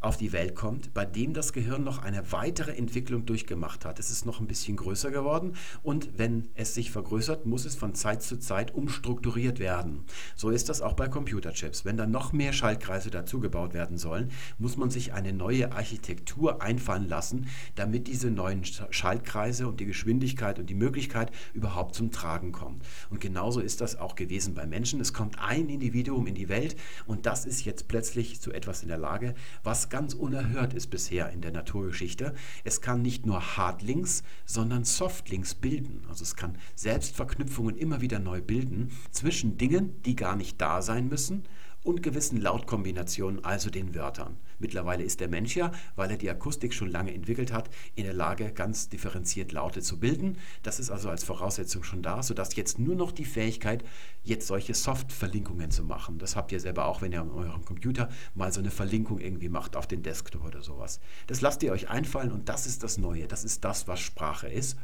auf 0.08 0.16
die 0.16 0.32
Welt 0.32 0.56
kommt, 0.56 0.94
bei 0.94 1.06
dem 1.06 1.34
das 1.34 1.52
Gehirn 1.52 1.84
noch 1.84 2.02
eine 2.02 2.32
weitere 2.32 2.72
Entwicklung 2.72 3.26
durchgemacht 3.26 3.84
hat. 3.84 4.00
Es 4.00 4.10
ist 4.10 4.26
noch 4.26 4.40
ein 4.40 4.48
bisschen 4.48 4.78
größer 4.78 5.12
geworden 5.12 5.54
und 5.84 6.18
wenn 6.18 6.48
es 6.56 6.74
sich 6.74 6.92
vergrößert, 6.92 7.46
muss 7.46 7.66
es 7.66 7.76
von 7.76 7.94
Zeit 7.94 8.24
zu 8.24 8.40
Zeit 8.40 8.74
umstrukturiert 8.74 9.60
werden. 9.60 10.06
So 10.36 10.50
ist 10.50 10.70
das 10.70 10.82
auch 10.82 10.94
bei 10.94 11.10
Computerchips. 11.10 11.84
Wenn 11.84 11.98
dann 11.98 12.12
noch 12.12 12.32
mehr 12.32 12.54
Schaltkreise 12.54 13.12
dazugebaut 13.12 13.74
werden 13.74 13.98
sollen, 13.98 14.32
muss 14.58 14.78
man 14.78 14.90
sich 14.90 15.12
eine 15.12 15.34
neue 15.34 15.74
Architektur 15.74 16.62
einfallen 16.62 17.10
lassen, 17.10 17.48
damit 17.76 18.08
diese 18.08 18.32
neuen 18.32 18.64
Schaltkreise 18.64 19.68
und 19.68 19.82
die 19.82 19.86
Geschwindigkeit 19.86 20.58
und 20.58 20.70
die 20.70 20.76
Möglichkeit 20.76 21.32
überhaupt 21.54 21.96
zum 21.96 22.12
Tragen 22.12 22.54
kommen. 22.54 22.80
Und 23.10 23.20
genauso 23.20 23.60
ist 23.60 23.82
das 23.82 24.00
auch 24.00 24.16
gewesen 24.16 24.54
bei 24.54 24.66
Menschen. 24.66 25.02
Es 25.02 25.12
kommt 25.12 25.38
ein 25.40 25.68
Individuum 25.68 26.28
in 26.28 26.36
die 26.36 26.48
Welt 26.48 26.78
und 27.06 27.26
das 27.26 27.46
ist 27.46 27.66
jetzt 27.66 27.90
plötzlich 27.90 28.40
zu 28.40 28.54
etwas 28.54 28.84
in 28.84 28.88
der 28.88 28.98
Lage, 28.98 29.36
was 29.64 29.90
ganz 29.90 29.97
unerhört 30.14 30.74
ist 30.74 30.88
bisher 30.88 31.32
in 31.32 31.42
der 31.42 31.52
Naturgeschichte. 31.52 32.34
Es 32.64 32.82
kann 32.82 33.02
nicht 33.02 33.26
nur 33.26 33.58
Hardlinks, 33.58 34.24
sondern 34.46 34.84
Softlinks 34.84 35.56
bilden. 35.56 36.04
Also 36.10 36.24
es 36.24 36.36
kann 36.36 36.58
Selbstverknüpfungen 36.76 37.76
immer 37.78 38.02
wieder 38.02 38.20
neu 38.20 38.42
bilden 38.42 38.92
zwischen 39.12 39.58
Dingen, 39.58 40.02
die 40.04 40.16
gar 40.16 40.36
nicht 40.36 40.62
da 40.62 40.82
sein 40.82 41.08
müssen 41.08 41.44
und 41.88 42.04
gewissen 42.04 42.42
Lautkombinationen, 42.42 43.46
also 43.46 43.70
den 43.70 43.96
Wörtern. 43.96 44.36
Mittlerweile 44.60 45.04
ist 45.04 45.22
der 45.22 45.30
Mensch 45.30 45.56
ja, 45.56 45.72
weil 45.96 46.12
er 46.12 46.18
die 46.18 46.30
Akustik 46.30 46.74
schon 46.74 46.90
lange 46.90 47.14
entwickelt 47.14 47.54
hat, 47.54 47.70
in 47.96 48.04
der 48.04 48.14
Lage, 48.14 48.52
ganz 48.52 48.90
differenziert 48.90 49.54
Laute 49.54 49.82
zu 49.82 49.98
bilden. 49.98 50.38
Das 50.64 50.82
ist 50.82 50.92
also 50.92 51.10
als 51.10 51.24
Voraussetzung 51.24 51.84
schon 51.84 52.02
da, 52.02 52.22
sodass 52.24 52.58
jetzt 52.58 52.78
nur 52.78 52.96
noch 52.96 53.14
die 53.14 53.24
Fähigkeit, 53.24 53.86
jetzt 54.22 54.48
solche 54.48 54.74
Soft-Verlinkungen 54.74 55.72
zu 55.72 55.86
machen. 55.86 56.20
Das 56.20 56.36
habt 56.36 56.52
ihr 56.52 56.60
selber 56.60 56.88
auch, 56.88 57.02
wenn 57.02 57.14
ihr 57.14 57.22
an 57.22 57.32
eurem 57.32 57.64
Computer 57.64 58.10
mal 58.36 58.52
so 58.52 58.60
eine 58.60 58.72
Verlinkung 58.72 59.20
irgendwie 59.20 59.50
macht 59.50 59.78
auf 59.78 59.88
den 59.88 60.04
Desktop 60.04 60.44
oder 60.44 60.62
sowas. 60.62 61.00
Das 61.28 61.40
lasst 61.40 61.64
ihr 61.64 61.72
euch 61.72 61.90
einfallen 61.90 62.34
und 62.34 62.50
das 62.50 62.68
ist 62.68 62.84
das 62.84 62.98
Neue. 62.98 63.28
Das 63.28 63.46
ist 63.46 63.64
das, 63.64 63.88
was 63.88 64.02
Sprache 64.02 64.50
ist. 64.50 64.78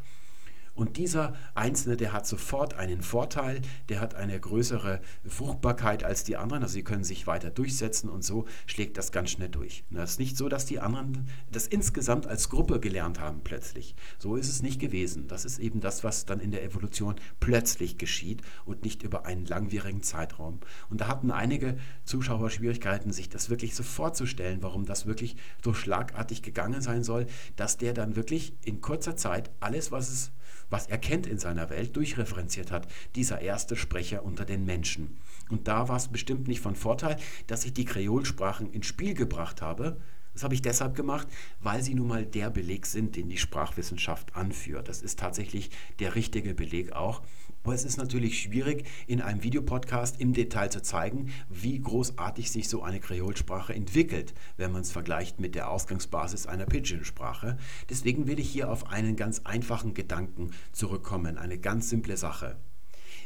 Und 0.76 0.98
dieser 0.98 1.36
Einzelne, 1.54 1.98
der 1.98 2.14
hat 2.14 2.26
sofort 2.26 2.74
einen 2.74 3.02
Vorteil, 3.04 3.62
der 3.90 4.00
hat 4.00 4.16
eine 4.16 4.40
größere 4.40 5.02
Fruchtbarkeit 5.26 6.04
als 6.04 6.24
die 6.24 6.36
anderen, 6.36 6.64
also 6.64 6.74
sie 6.74 6.84
können 6.84 7.04
sich 7.04 7.28
weiter 7.28 7.52
durchsetzen 7.52 8.10
und 8.10 8.24
so 8.24 8.46
schlägt 8.66 8.98
das 8.98 9.12
ganz 9.12 9.32
schnell 9.32 9.50
durch. 9.50 9.84
Es 9.94 10.12
ist 10.12 10.20
nicht 10.20 10.36
so, 10.36 10.50
dass 10.50 10.66
die 10.66 10.80
anderen 10.80 11.28
das 11.52 11.68
insgesamt 11.68 12.26
als 12.26 12.50
Gruppe 12.50 12.80
gelernt 12.80 13.20
haben 13.20 13.42
plötzlich. 13.44 13.96
So 14.18 14.36
ist 14.36 14.50
es 14.50 14.64
nicht 14.64 14.80
gewesen. 14.80 15.28
Das 15.28 15.46
ist 15.46 15.60
eben 15.60 15.80
das, 15.80 16.04
was 16.04 16.26
dann 16.26 16.40
in 16.40 16.52
der 16.52 16.64
Evolution 16.64 17.16
plötzlich 17.40 17.98
geschieht 17.98 18.42
und 18.66 18.84
nicht 18.84 19.04
über 19.04 19.26
einen 19.26 19.46
langwierigen 19.46 20.02
Zeitraum. 20.02 20.60
Und 20.90 21.02
da 21.02 21.08
hatten 21.08 21.30
einige 21.30 21.78
Zuschauer 22.04 22.50
Schwierigkeiten, 22.50 23.12
sich 23.12 23.30
das 23.30 23.50
wirklich 23.50 23.76
so 23.76 23.84
vorzustellen, 23.84 24.64
warum 24.64 24.86
das 24.86 25.06
wirklich 25.06 25.36
so 25.64 25.74
schlagartig 25.74 26.42
gegangen 26.42 26.82
sein 26.82 27.04
soll, 27.04 27.28
dass 27.56 27.78
der 27.78 27.94
dann 27.94 28.16
wirklich 28.16 28.54
in 28.64 28.82
kurzer 28.82 29.16
Zeit 29.16 29.52
alles, 29.60 29.92
was 29.92 30.10
es 30.10 30.32
was 30.74 30.88
er 30.88 30.98
kennt 30.98 31.28
in 31.28 31.38
seiner 31.38 31.70
Welt, 31.70 31.96
durchreferenziert 31.96 32.72
hat, 32.72 32.88
dieser 33.16 33.42
erste 33.42 33.76
Sprecher 33.76 34.26
unter 34.26 34.44
den 34.44 34.66
Menschen. 34.66 35.20
Und 35.52 35.68
da 35.68 35.88
war 35.88 35.98
es 35.98 36.08
bestimmt 36.08 36.48
nicht 36.48 36.62
von 36.62 36.76
Vorteil, 36.76 37.18
dass 37.46 37.64
ich 37.64 37.76
die 37.76 37.86
Kreolsprachen 37.86 38.72
ins 38.72 38.88
Spiel 38.88 39.14
gebracht 39.14 39.62
habe. 39.62 40.02
Das 40.34 40.44
habe 40.44 40.56
ich 40.56 40.64
deshalb 40.64 40.96
gemacht, 40.96 41.28
weil 41.60 41.84
sie 41.84 41.94
nun 41.94 42.08
mal 42.08 42.26
der 42.26 42.50
Beleg 42.50 42.88
sind, 42.88 43.16
den 43.16 43.30
die 43.30 43.38
Sprachwissenschaft 43.38 44.36
anführt. 44.36 44.90
Das 44.90 45.04
ist 45.04 45.20
tatsächlich 45.20 45.70
der 46.00 46.16
richtige 46.16 46.56
Beleg 46.56 46.94
auch. 46.94 47.22
Aber 47.64 47.74
es 47.74 47.86
ist 47.86 47.98
natürlich 47.98 48.42
schwierig, 48.42 48.86
in 49.08 49.22
einem 49.22 49.42
Videopodcast 49.42 50.20
im 50.20 50.34
Detail 50.34 50.70
zu 50.70 50.82
zeigen, 50.82 51.32
wie 51.50 51.80
großartig 51.80 52.52
sich 52.52 52.68
so 52.68 52.84
eine 52.84 53.00
Kreolsprache 53.00 53.74
entwickelt, 53.74 54.34
wenn 54.58 54.74
man 54.74 54.82
es 54.82 54.92
vergleicht 54.92 55.40
mit 55.40 55.56
der 55.56 55.70
Ausgangsbasis 55.70 56.46
einer 56.46 56.66
Pidgin-Sprache. 56.66 57.58
Deswegen 57.90 58.28
will 58.28 58.40
ich 58.40 58.50
hier 58.50 58.70
auf 58.70 58.90
einen 58.90 59.16
ganz 59.16 59.40
einfachen 59.46 59.94
Gedanken 59.94 60.52
zurückkommen, 60.74 61.38
eine 61.38 61.58
ganz 61.58 61.90
simple 61.90 62.18
Sache. 62.18 62.58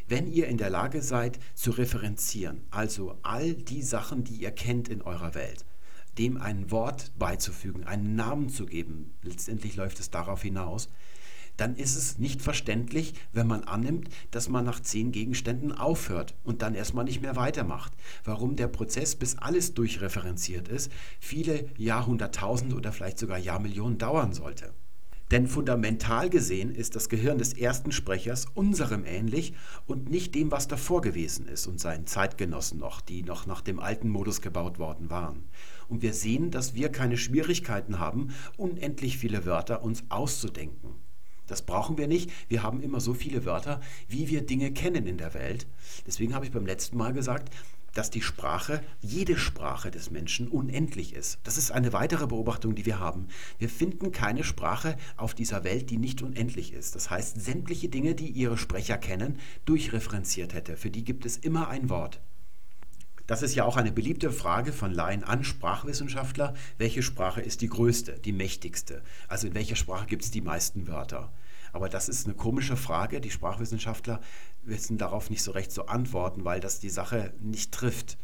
Wenn 0.07 0.31
ihr 0.31 0.47
in 0.47 0.57
der 0.57 0.69
Lage 0.69 1.01
seid 1.01 1.39
zu 1.55 1.71
referenzieren, 1.71 2.61
also 2.69 3.17
all 3.23 3.55
die 3.55 3.81
Sachen, 3.81 4.23
die 4.23 4.35
ihr 4.35 4.51
kennt 4.51 4.87
in 4.87 5.01
eurer 5.01 5.33
Welt, 5.33 5.65
dem 6.19 6.37
ein 6.37 6.69
Wort 6.69 7.11
beizufügen, 7.17 7.85
einen 7.85 8.15
Namen 8.15 8.49
zu 8.49 8.67
geben, 8.67 9.15
letztendlich 9.23 9.75
läuft 9.75 9.99
es 9.99 10.11
darauf 10.11 10.43
hinaus, 10.43 10.89
dann 11.57 11.75
ist 11.75 11.95
es 11.95 12.17
nicht 12.19 12.41
verständlich, 12.41 13.13
wenn 13.33 13.47
man 13.47 13.63
annimmt, 13.63 14.09
dass 14.31 14.47
man 14.47 14.63
nach 14.63 14.79
zehn 14.79 15.11
Gegenständen 15.11 15.71
aufhört 15.71 16.35
und 16.43 16.61
dann 16.61 16.75
erstmal 16.75 17.05
nicht 17.05 17.21
mehr 17.21 17.35
weitermacht. 17.35 17.91
Warum 18.23 18.55
der 18.55 18.67
Prozess, 18.67 19.15
bis 19.15 19.37
alles 19.37 19.73
durchreferenziert 19.73 20.67
ist, 20.67 20.91
viele 21.19 21.65
Jahrhunderttausend 21.77 22.73
oder 22.73 22.91
vielleicht 22.91 23.19
sogar 23.19 23.37
Jahrmillionen 23.37 23.97
dauern 23.97 24.33
sollte. 24.33 24.73
Denn 25.31 25.47
fundamental 25.47 26.29
gesehen 26.29 26.73
ist 26.73 26.95
das 26.95 27.09
Gehirn 27.09 27.37
des 27.37 27.51
ersten 27.51 27.91
Sprechers 27.91 28.45
unserem 28.53 29.03
ähnlich 29.03 29.53
und 29.85 30.09
nicht 30.09 30.33
dem, 30.35 30.51
was 30.51 30.69
davor 30.69 31.01
gewesen 31.01 31.47
ist 31.47 31.67
und 31.67 31.81
seinen 31.81 32.07
Zeitgenossen 32.07 32.79
noch, 32.79 33.01
die 33.01 33.23
noch 33.23 33.45
nach 33.45 33.59
dem 33.59 33.81
alten 33.81 34.07
Modus 34.07 34.41
gebaut 34.41 34.79
worden 34.79 35.09
waren. 35.09 35.43
Und 35.89 36.01
wir 36.01 36.13
sehen, 36.13 36.49
dass 36.49 36.75
wir 36.75 36.89
keine 36.89 37.17
Schwierigkeiten 37.17 37.99
haben, 37.99 38.29
unendlich 38.55 39.17
viele 39.17 39.45
Wörter 39.45 39.83
uns 39.83 40.05
auszudenken. 40.07 40.95
Das 41.47 41.61
brauchen 41.63 41.97
wir 41.97 42.07
nicht. 42.07 42.31
Wir 42.49 42.63
haben 42.63 42.81
immer 42.81 42.99
so 42.99 43.13
viele 43.13 43.45
Wörter, 43.45 43.81
wie 44.07 44.29
wir 44.29 44.45
Dinge 44.45 44.71
kennen 44.71 45.07
in 45.07 45.17
der 45.17 45.33
Welt. 45.33 45.67
Deswegen 46.05 46.35
habe 46.35 46.45
ich 46.45 46.51
beim 46.51 46.65
letzten 46.65 46.97
Mal 46.97 47.13
gesagt, 47.13 47.49
dass 47.97 48.11
die 48.11 48.21
Sprache, 48.21 48.83
jede 49.01 49.37
Sprache 49.37 49.89
des 49.89 50.11
Menschen 50.11 50.49
unendlich 50.49 51.15
ist. 51.15 51.39
Das 51.43 51.57
ist 51.57 51.71
eine 51.71 51.93
weitere 51.93 52.27
Beobachtung, 52.27 52.75
die 52.75 52.85
wir 52.85 52.99
haben. 52.99 53.27
Wir 53.57 53.69
finden 53.69 54.11
keine 54.11 54.43
Sprache 54.43 54.97
auf 55.15 55.33
dieser 55.33 55.63
Welt, 55.63 55.89
die 55.89 55.97
nicht 55.97 56.21
unendlich 56.21 56.73
ist. 56.73 56.93
Das 56.93 57.09
heißt, 57.09 57.41
sämtliche 57.41 57.89
Dinge, 57.89 58.13
die 58.13 58.29
ihre 58.29 58.57
Sprecher 58.57 58.99
kennen, 58.99 59.39
durchreferenziert 59.65 60.53
hätte. 60.53 60.77
Für 60.77 60.91
die 60.91 61.03
gibt 61.03 61.25
es 61.25 61.37
immer 61.37 61.69
ein 61.69 61.89
Wort. 61.89 62.21
Das 63.27 63.41
ist 63.41 63.55
ja 63.55 63.65
auch 63.65 63.75
eine 63.75 63.91
beliebte 63.91 64.31
Frage 64.31 64.71
von 64.71 64.93
Laien 64.93 65.25
an 65.25 65.43
Sprachwissenschaftler. 65.43 66.53
Welche 66.77 67.03
Sprache 67.03 67.41
ist 67.41 67.61
die 67.61 67.67
größte, 67.67 68.19
die 68.19 68.31
mächtigste? 68.31 69.03
Also 69.27 69.47
in 69.47 69.53
welcher 69.53 69.75
Sprache 69.75 70.07
gibt 70.07 70.23
es 70.23 70.31
die 70.31 70.41
meisten 70.41 70.87
Wörter? 70.87 71.33
Aber 71.73 71.89
das 71.89 72.07
ist 72.07 72.25
eine 72.25 72.35
komische 72.35 72.77
Frage. 72.77 73.19
Die 73.19 73.29
Sprachwissenschaftler 73.29 74.21
wissen 74.63 74.97
darauf 74.97 75.29
nicht 75.29 75.43
so 75.43 75.51
recht 75.51 75.73
zu 75.73 75.87
antworten, 75.87 76.45
weil 76.45 76.61
das 76.61 76.79
die 76.79 76.89
Sache 76.89 77.33
nicht 77.41 77.73
trifft. 77.73 78.17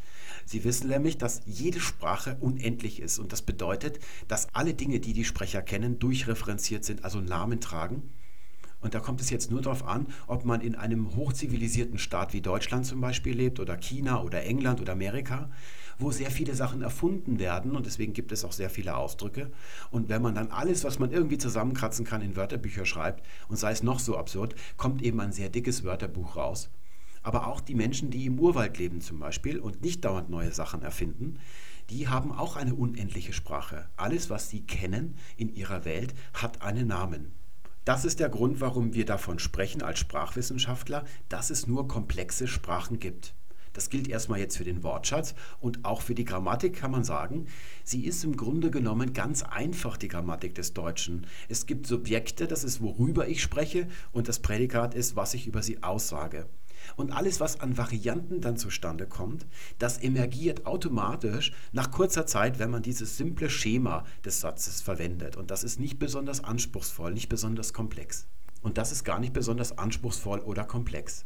Sie 0.45 0.63
wissen 0.63 0.87
nämlich, 0.87 1.17
dass 1.17 1.41
jede 1.45 1.81
Sprache 1.81 2.37
unendlich 2.39 3.01
ist. 3.01 3.19
Und 3.19 3.33
das 3.33 3.41
bedeutet, 3.41 3.99
dass 4.29 4.55
alle 4.55 4.73
Dinge, 4.73 5.01
die 5.01 5.13
die 5.13 5.25
Sprecher 5.25 5.61
kennen, 5.61 5.99
durchreferenziert 5.99 6.85
sind, 6.85 7.03
also 7.03 7.19
Namen 7.19 7.59
tragen. 7.59 8.09
Und 8.83 8.93
da 8.93 8.99
kommt 8.99 9.21
es 9.21 9.29
jetzt 9.29 9.49
nur 9.49 9.61
darauf 9.61 9.87
an, 9.87 10.07
ob 10.27 10.43
man 10.43 10.59
in 10.59 10.75
einem 10.75 11.15
hochzivilisierten 11.15 11.97
Staat 11.97 12.33
wie 12.33 12.41
Deutschland 12.41 12.85
zum 12.85 12.99
Beispiel 12.99 13.33
lebt 13.33 13.59
oder 13.61 13.77
China 13.77 14.21
oder 14.21 14.43
England 14.43 14.81
oder 14.81 14.91
Amerika, 14.91 15.49
wo 15.97 16.11
sehr 16.11 16.29
viele 16.29 16.53
Sachen 16.53 16.81
erfunden 16.81 17.39
werden 17.39 17.77
und 17.77 17.85
deswegen 17.85 18.11
gibt 18.11 18.33
es 18.33 18.43
auch 18.43 18.51
sehr 18.51 18.69
viele 18.69 18.97
Ausdrücke. 18.97 19.51
Und 19.89 20.09
wenn 20.09 20.21
man 20.21 20.35
dann 20.35 20.51
alles, 20.51 20.83
was 20.83 20.99
man 20.99 21.11
irgendwie 21.11 21.37
zusammenkratzen 21.37 22.05
kann, 22.05 22.21
in 22.21 22.35
Wörterbücher 22.35 22.85
schreibt 22.85 23.25
und 23.47 23.55
sei 23.55 23.71
es 23.71 23.83
noch 23.83 23.99
so 23.99 24.17
absurd, 24.17 24.53
kommt 24.75 25.01
eben 25.01 25.21
ein 25.21 25.31
sehr 25.31 25.49
dickes 25.49 25.85
Wörterbuch 25.85 26.35
raus. 26.35 26.69
Aber 27.21 27.47
auch 27.47 27.61
die 27.61 27.75
Menschen, 27.75 28.09
die 28.09 28.25
im 28.25 28.37
Urwald 28.37 28.77
leben 28.77 28.99
zum 28.99 29.19
Beispiel 29.19 29.59
und 29.59 29.81
nicht 29.81 30.03
dauernd 30.03 30.29
neue 30.29 30.51
Sachen 30.51 30.81
erfinden, 30.81 31.39
die 31.89 32.09
haben 32.09 32.33
auch 32.33 32.57
eine 32.57 32.75
unendliche 32.75 33.31
Sprache. 33.31 33.87
Alles, 33.95 34.29
was 34.29 34.49
sie 34.49 34.61
kennen 34.61 35.15
in 35.37 35.55
ihrer 35.55 35.85
Welt, 35.85 36.13
hat 36.33 36.61
einen 36.61 36.87
Namen. 36.87 37.31
Das 37.85 38.05
ist 38.05 38.21
der 38.21 38.29
Grund, 38.29 38.61
warum 38.61 38.93
wir 38.93 39.03
davon 39.03 39.39
sprechen 39.39 39.81
als 39.81 39.99
Sprachwissenschaftler, 39.99 41.03
dass 41.27 41.49
es 41.49 41.67
nur 41.67 41.89
komplexe 41.89 42.47
Sprachen 42.47 42.97
gibt. 42.97 43.33
Das 43.73 43.89
gilt 43.89 44.07
erstmal 44.07 44.39
jetzt 44.39 44.57
für 44.57 44.63
den 44.63 44.83
Wortschatz 44.83 45.35
und 45.59 45.83
auch 45.83 46.01
für 46.01 46.15
die 46.15 46.23
Grammatik 46.23 46.75
kann 46.75 46.91
man 46.91 47.03
sagen, 47.03 47.47
sie 47.83 48.05
ist 48.05 48.23
im 48.23 48.37
Grunde 48.37 48.71
genommen 48.71 49.11
ganz 49.11 49.43
einfach, 49.43 49.97
die 49.97 50.07
Grammatik 50.07 50.55
des 50.55 50.73
Deutschen. 50.73 51.27
Es 51.49 51.65
gibt 51.65 51.87
Subjekte, 51.87 52.47
das 52.47 52.63
ist 52.63 52.81
worüber 52.81 53.27
ich 53.27 53.41
spreche 53.41 53.87
und 54.13 54.29
das 54.29 54.39
Prädikat 54.39 54.93
ist, 54.93 55.15
was 55.17 55.33
ich 55.33 55.47
über 55.47 55.61
sie 55.61 55.83
aussage. 55.83 56.47
Und 56.95 57.11
alles, 57.11 57.39
was 57.39 57.59
an 57.59 57.77
Varianten 57.77 58.41
dann 58.41 58.57
zustande 58.57 59.07
kommt, 59.07 59.45
das 59.79 59.97
emergiert 59.97 60.65
automatisch 60.65 61.53
nach 61.71 61.91
kurzer 61.91 62.25
Zeit, 62.25 62.59
wenn 62.59 62.71
man 62.71 62.83
dieses 62.83 63.17
simple 63.17 63.49
Schema 63.49 64.05
des 64.25 64.39
Satzes 64.39 64.81
verwendet. 64.81 65.35
Und 65.37 65.51
das 65.51 65.63
ist 65.63 65.79
nicht 65.79 65.99
besonders 65.99 66.43
anspruchsvoll, 66.43 67.13
nicht 67.13 67.29
besonders 67.29 67.73
komplex. 67.73 68.27
Und 68.61 68.77
das 68.77 68.91
ist 68.91 69.03
gar 69.03 69.19
nicht 69.19 69.33
besonders 69.33 69.77
anspruchsvoll 69.77 70.39
oder 70.39 70.63
komplex. 70.63 71.25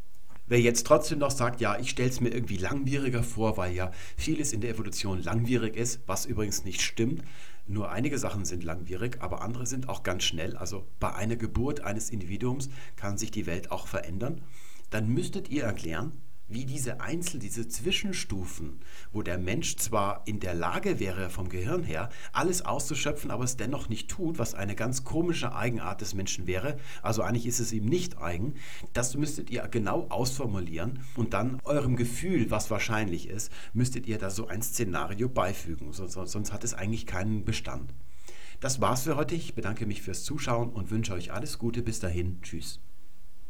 Wer 0.50 0.62
jetzt 0.62 0.88
trotzdem 0.88 1.20
noch 1.20 1.32
sagt, 1.32 1.60
ja, 1.60 1.78
ich 1.78 1.90
stelle 1.90 2.10
es 2.10 2.22
mir 2.22 2.30
irgendwie 2.30 2.56
langwieriger 2.56 3.22
vor, 3.22 3.58
weil 3.58 3.74
ja 3.74 3.92
vieles 4.16 4.54
in 4.54 4.62
der 4.62 4.70
Evolution 4.70 5.22
langwierig 5.22 5.76
ist, 5.76 6.00
was 6.08 6.26
übrigens 6.26 6.64
nicht 6.64 6.82
stimmt. 6.82 7.22
Nur 7.68 7.92
einige 7.92 8.18
Sachen 8.18 8.46
sind 8.46 8.64
langwierig, 8.64 9.18
aber 9.20 9.42
andere 9.42 9.66
sind 9.66 9.90
auch 9.90 10.04
ganz 10.04 10.24
schnell. 10.24 10.56
Also 10.56 10.88
bei 11.02 11.14
einer 11.14 11.36
Geburt 11.36 11.82
eines 11.82 12.10
Individuums 12.10 12.70
kann 12.96 13.18
sich 13.18 13.30
die 13.30 13.46
Welt 13.46 13.72
auch 13.72 13.88
verändern 13.88 14.42
dann 14.90 15.10
müsstet 15.10 15.50
ihr 15.50 15.64
erklären, 15.64 16.14
wie 16.50 16.66
diese 16.66 17.02
Einzel, 17.02 17.40
diese 17.40 17.68
Zwischenstufen, 17.68 18.80
wo 19.12 19.22
der 19.22 19.38
Mensch 19.38 19.76
zwar 19.76 20.24
in 20.26 20.40
der 20.40 20.54
Lage 20.54 21.00
wäre, 21.00 21.30
vom 21.30 21.50
Gehirn 21.50 21.84
her, 21.84 22.10
alles 22.32 22.66
auszuschöpfen, 22.66 23.32
aber 23.32 23.44
es 23.44 23.58
dennoch 23.58 23.90
nicht 23.90 24.10
tut, 24.10 24.40
was 24.40 24.56
eine 24.56 24.76
ganz 24.76 25.04
komische 25.04 25.54
Eigenart 25.54 26.02
des 26.02 26.14
Menschen 26.14 26.48
wäre, 26.48 26.78
also 27.02 27.22
eigentlich 27.22 27.46
ist 27.46 27.60
es 27.60 27.74
ihm 27.74 27.86
nicht 27.86 28.18
eigen, 28.20 28.56
das 28.94 29.18
müsstet 29.18 29.50
ihr 29.50 29.68
genau 29.68 30.08
ausformulieren 30.10 31.00
und 31.16 31.34
dann 31.34 31.60
eurem 31.66 31.98
Gefühl, 31.98 32.50
was 32.50 32.72
wahrscheinlich 32.72 33.28
ist, 33.28 33.52
müsstet 33.74 34.08
ihr 34.08 34.18
da 34.18 34.30
so 34.30 34.48
ein 34.48 34.62
Szenario 34.62 35.28
beifügen, 35.28 35.92
sonst, 35.92 36.54
hat 36.54 36.64
es 36.64 36.74
eigentlich 36.74 37.06
keinen 37.06 37.44
Bestand. 37.44 37.94
Das 38.60 38.82
war's 38.82 39.04
für 39.04 39.18
heute. 39.18 39.36
Ich 39.36 39.54
bedanke 39.54 39.86
mich 39.86 40.02
fürs 40.02 40.24
Zuschauen 40.24 40.70
und 40.70 40.90
wünsche 40.90 41.14
euch 41.14 41.32
alles 41.32 41.60
Gute. 41.60 41.84
Bis 41.84 42.00
dahin. 42.00 42.42
Tschüss. 42.42 42.80